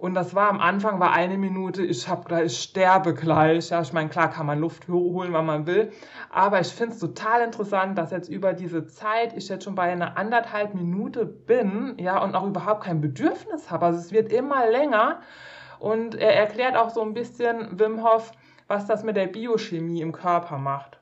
Und 0.03 0.15
das 0.15 0.35
war 0.35 0.49
am 0.49 0.59
Anfang 0.59 0.99
war 0.99 1.13
eine 1.13 1.37
Minute, 1.37 1.81
ich 1.81 2.09
habe 2.09 2.25
gleich, 2.25 2.47
ich 2.47 2.61
sterbe 2.61 3.13
gleich. 3.13 3.69
Ja, 3.69 3.79
ich 3.79 3.93
meine, 3.93 4.09
klar 4.09 4.29
kann 4.29 4.45
man 4.45 4.59
Luft 4.59 4.89
holen, 4.89 5.31
wann 5.31 5.45
man 5.45 5.65
will. 5.65 5.93
Aber 6.29 6.59
ich 6.59 6.67
finde 6.67 6.93
es 6.93 6.99
total 6.99 7.41
interessant, 7.41 7.97
dass 7.97 8.11
jetzt 8.11 8.27
über 8.27 8.51
diese 8.51 8.85
Zeit 8.85 9.31
ich 9.31 9.47
jetzt 9.47 9.63
schon 9.63 9.75
bei 9.75 9.83
einer 9.83 10.17
anderthalb 10.17 10.75
Minute 10.75 11.25
bin, 11.25 11.95
ja, 11.99 12.21
und 12.21 12.35
auch 12.35 12.45
überhaupt 12.45 12.83
kein 12.83 12.99
Bedürfnis 12.99 13.71
habe. 13.71 13.85
Also 13.85 13.99
es 13.99 14.11
wird 14.11 14.33
immer 14.33 14.69
länger. 14.69 15.21
Und 15.79 16.15
er 16.15 16.35
erklärt 16.35 16.75
auch 16.75 16.89
so 16.89 17.01
ein 17.01 17.13
bisschen 17.13 17.79
Wim 17.79 18.03
Hof, 18.03 18.33
was 18.67 18.85
das 18.85 19.05
mit 19.05 19.15
der 19.15 19.27
Biochemie 19.27 20.01
im 20.01 20.11
Körper 20.11 20.57
macht. 20.57 20.99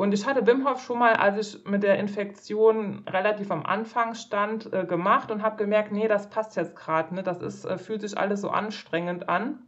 Und 0.00 0.14
ich 0.14 0.24
hatte 0.24 0.46
Wim 0.46 0.66
Hof 0.66 0.80
schon 0.80 0.98
mal, 0.98 1.12
als 1.12 1.54
ich 1.54 1.66
mit 1.66 1.82
der 1.82 1.98
Infektion 1.98 3.04
relativ 3.06 3.50
am 3.50 3.66
Anfang 3.66 4.14
stand, 4.14 4.72
äh, 4.72 4.86
gemacht 4.86 5.30
und 5.30 5.42
habe 5.42 5.58
gemerkt, 5.58 5.92
nee, 5.92 6.08
das 6.08 6.30
passt 6.30 6.56
jetzt 6.56 6.74
gerade, 6.74 7.14
ne? 7.14 7.22
das 7.22 7.42
ist, 7.42 7.66
äh, 7.66 7.76
fühlt 7.76 8.00
sich 8.00 8.16
alles 8.16 8.40
so 8.40 8.48
anstrengend 8.48 9.28
an. 9.28 9.58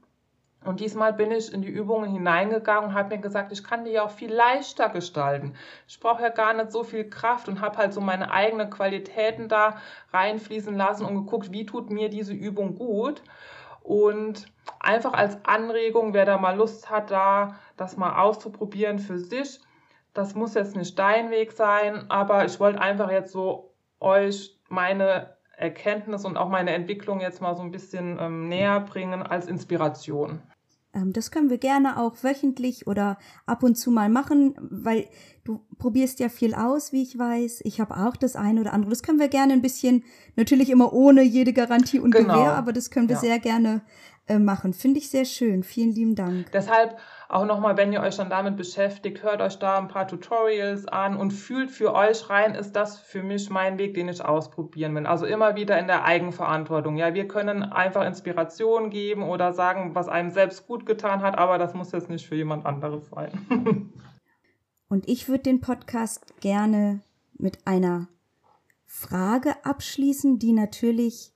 Und 0.65 0.81
diesmal 0.81 1.13
bin 1.13 1.33
ich 1.33 1.53
in 1.53 1.61
die 1.61 1.69
Übungen 1.69 2.11
hineingegangen 2.11 2.89
und 2.89 2.95
habe 2.95 3.15
mir 3.15 3.21
gesagt, 3.21 3.53
ich 3.53 3.63
kann 3.63 3.85
die 3.85 3.91
ja 3.91 4.05
auch 4.05 4.11
viel 4.11 4.33
leichter 4.33 4.89
gestalten. 4.89 5.53
Ich 5.87 6.01
brauche 6.01 6.23
ja 6.23 6.31
gar 6.31 6.55
nicht 6.55 6.73
so 6.73 6.83
viel 6.83 7.11
Kraft 7.11 7.47
und 7.49 7.61
habe 7.61 7.77
halt 7.77 7.93
so 7.93 8.01
meine 8.01 8.31
eigenen 8.31 8.71
Qualitäten 8.71 9.49
da 9.49 9.77
reinfließen 10.15 10.75
lassen 10.75 11.05
und 11.05 11.27
geguckt, 11.27 11.53
wie 11.53 11.67
tut 11.67 11.91
mir 11.91 12.09
diese 12.09 12.33
Übung 12.33 12.77
gut. 12.77 13.23
Und 13.83 14.47
einfach 14.81 15.13
als 15.13 15.45
Anregung, 15.45 16.15
wer 16.15 16.25
da 16.25 16.39
mal 16.39 16.57
Lust 16.57 16.89
hat, 16.89 17.11
da 17.11 17.57
das 17.77 17.99
mal 17.99 18.19
auszuprobieren 18.19 18.99
für 18.99 19.19
sich. 19.19 19.61
Das 20.15 20.35
muss 20.35 20.55
jetzt 20.55 20.77
nicht 20.77 20.99
dein 20.99 21.31
Weg 21.31 21.53
sein, 21.53 22.11
aber 22.11 22.45
ich 22.45 22.61
wollte 22.61 22.81
einfach 22.81 23.11
jetzt 23.11 23.33
so 23.33 23.75
euch 23.99 24.59
meine 24.69 25.37
Erkenntnis 25.57 26.25
und 26.25 26.37
auch 26.37 26.49
meine 26.49 26.73
Entwicklung 26.73 27.21
jetzt 27.21 27.41
mal 27.41 27.55
so 27.55 27.63
ein 27.63 27.71
bisschen 27.71 28.19
ähm, 28.21 28.49
näher 28.49 28.81
bringen 28.81 29.23
als 29.23 29.47
Inspiration. 29.47 30.43
Ähm, 30.95 31.13
das 31.13 31.31
können 31.31 31.51
wir 31.51 31.59
gerne 31.59 31.99
auch 31.99 32.23
wöchentlich 32.23 32.87
oder 32.87 33.19
ab 33.47 33.63
und 33.63 33.77
zu 33.77 33.91
mal 33.91 34.09
machen, 34.09 34.55
weil 34.59 35.09
du 35.45 35.65
probierst 35.79 36.21
ja 36.21 36.29
viel 36.29 36.55
aus, 36.55 36.93
wie 36.93 37.03
ich 37.03 37.19
weiß. 37.19 37.63
Ich 37.65 37.81
habe 37.81 37.97
auch 37.97 38.17
das 38.17 38.37
eine 38.37 38.61
oder 38.61 38.73
andere. 38.73 38.91
Das 38.91 39.03
können 39.03 39.19
wir 39.19 39.29
gerne 39.29 39.53
ein 39.55 39.63
bisschen, 39.63 40.05
natürlich 40.37 40.71
immer 40.71 40.93
ohne 40.93 41.23
jede 41.23 41.53
Garantie 41.53 42.01
und 42.01 42.11
genau. 42.11 42.35
Gewähr, 42.35 42.55
aber 42.55 42.73
das 42.73 42.91
können 42.91 43.09
wir 43.09 43.17
ja. 43.17 43.21
sehr 43.21 43.39
gerne 43.39 43.83
äh, 44.27 44.39
machen. 44.39 44.73
Finde 44.73 44.99
ich 44.99 45.11
sehr 45.11 45.25
schön. 45.25 45.63
Vielen 45.63 45.93
lieben 45.93 46.15
Dank. 46.15 46.53
Deshalb 46.53 46.99
auch 47.33 47.47
nochmal, 47.47 47.77
wenn 47.77 47.93
ihr 47.93 48.03
euch 48.03 48.17
dann 48.17 48.29
damit 48.29 48.57
beschäftigt, 48.57 49.23
hört 49.23 49.41
euch 49.41 49.59
da 49.59 49.79
ein 49.79 49.89
paar 49.89 50.07
Tutorials 50.07 50.87
an 50.87 51.17
und 51.17 51.31
fühlt 51.33 51.71
für 51.71 51.95
euch 51.95 52.29
rein, 52.29 52.55
ist 52.55 52.73
das 52.73 52.99
für 52.99 53.23
mich 53.23 53.49
mein 53.49 53.79
Weg, 53.79 53.95
den 53.95 54.09
ich 54.09 54.23
ausprobieren 54.23 54.95
will. 54.95 55.07
Also 55.07 55.25
immer 55.25 55.57
wieder 55.57 55.79
in 55.79 55.87
der 55.87 56.05
Eigenverantwortung. 56.05 56.97
Ja, 56.97 57.15
wir 57.15 57.27
können 57.27 57.63
einfach 57.63 58.07
Inspiration 58.07 58.91
geben 58.91 59.23
oder 59.23 59.55
sagen, 59.55 59.95
was 59.95 60.09
einem 60.09 60.31
selbst 60.31 60.67
gut 60.67 60.85
getan 60.85 61.23
hat, 61.23 61.39
aber 61.39 61.57
das 61.57 61.73
muss 61.73 61.93
jetzt 61.93 62.11
nicht 62.11 62.27
für 62.27 62.37
jemand 62.37 62.67
anderes 62.67 63.09
sein. 63.09 63.31
und 64.89 65.09
ich 65.09 65.29
würde 65.29 65.45
den 65.45 65.61
Podcast 65.63 66.39
gerne 66.41 67.01
mit 67.39 67.67
einer 67.67 68.09
Frage 68.85 69.55
abschließen, 69.65 70.39
die 70.39 70.53
natürlich 70.53 71.33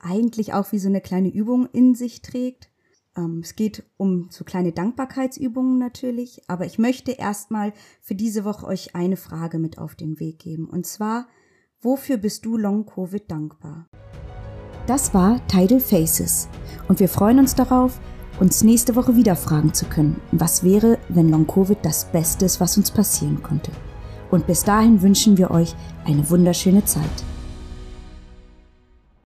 eigentlich 0.00 0.54
auch 0.54 0.72
wie 0.72 0.80
so 0.80 0.88
eine 0.88 1.00
kleine 1.00 1.28
Übung 1.28 1.68
in 1.72 1.94
sich 1.94 2.20
trägt. 2.20 2.68
Ähm, 3.16 3.40
es 3.42 3.56
geht 3.56 3.84
um 3.96 4.28
so 4.30 4.44
kleine 4.44 4.72
Dankbarkeitsübungen 4.72 5.78
natürlich, 5.78 6.42
aber 6.48 6.66
ich 6.66 6.78
möchte 6.78 7.12
erstmal 7.12 7.72
für 8.00 8.14
diese 8.14 8.44
Woche 8.44 8.66
euch 8.66 8.94
eine 8.94 9.16
Frage 9.16 9.58
mit 9.58 9.78
auf 9.78 9.94
den 9.94 10.20
Weg 10.20 10.38
geben. 10.38 10.68
Und 10.68 10.86
zwar, 10.86 11.26
wofür 11.80 12.18
bist 12.18 12.44
du 12.44 12.56
Long-Covid 12.56 13.30
dankbar? 13.30 13.88
Das 14.86 15.14
war 15.14 15.44
Tidal 15.48 15.80
Faces 15.80 16.48
und 16.88 17.00
wir 17.00 17.08
freuen 17.08 17.40
uns 17.40 17.54
darauf, 17.54 18.00
uns 18.38 18.62
nächste 18.62 18.94
Woche 18.94 19.16
wieder 19.16 19.34
fragen 19.34 19.72
zu 19.72 19.86
können, 19.86 20.20
was 20.30 20.62
wäre, 20.62 20.98
wenn 21.08 21.30
Long-Covid 21.30 21.78
das 21.82 22.04
Beste 22.12 22.44
ist, 22.44 22.60
was 22.60 22.76
uns 22.76 22.90
passieren 22.90 23.42
konnte. 23.42 23.72
Und 24.30 24.46
bis 24.46 24.62
dahin 24.62 25.02
wünschen 25.02 25.38
wir 25.38 25.50
euch 25.50 25.74
eine 26.04 26.28
wunderschöne 26.28 26.84
Zeit. 26.84 27.24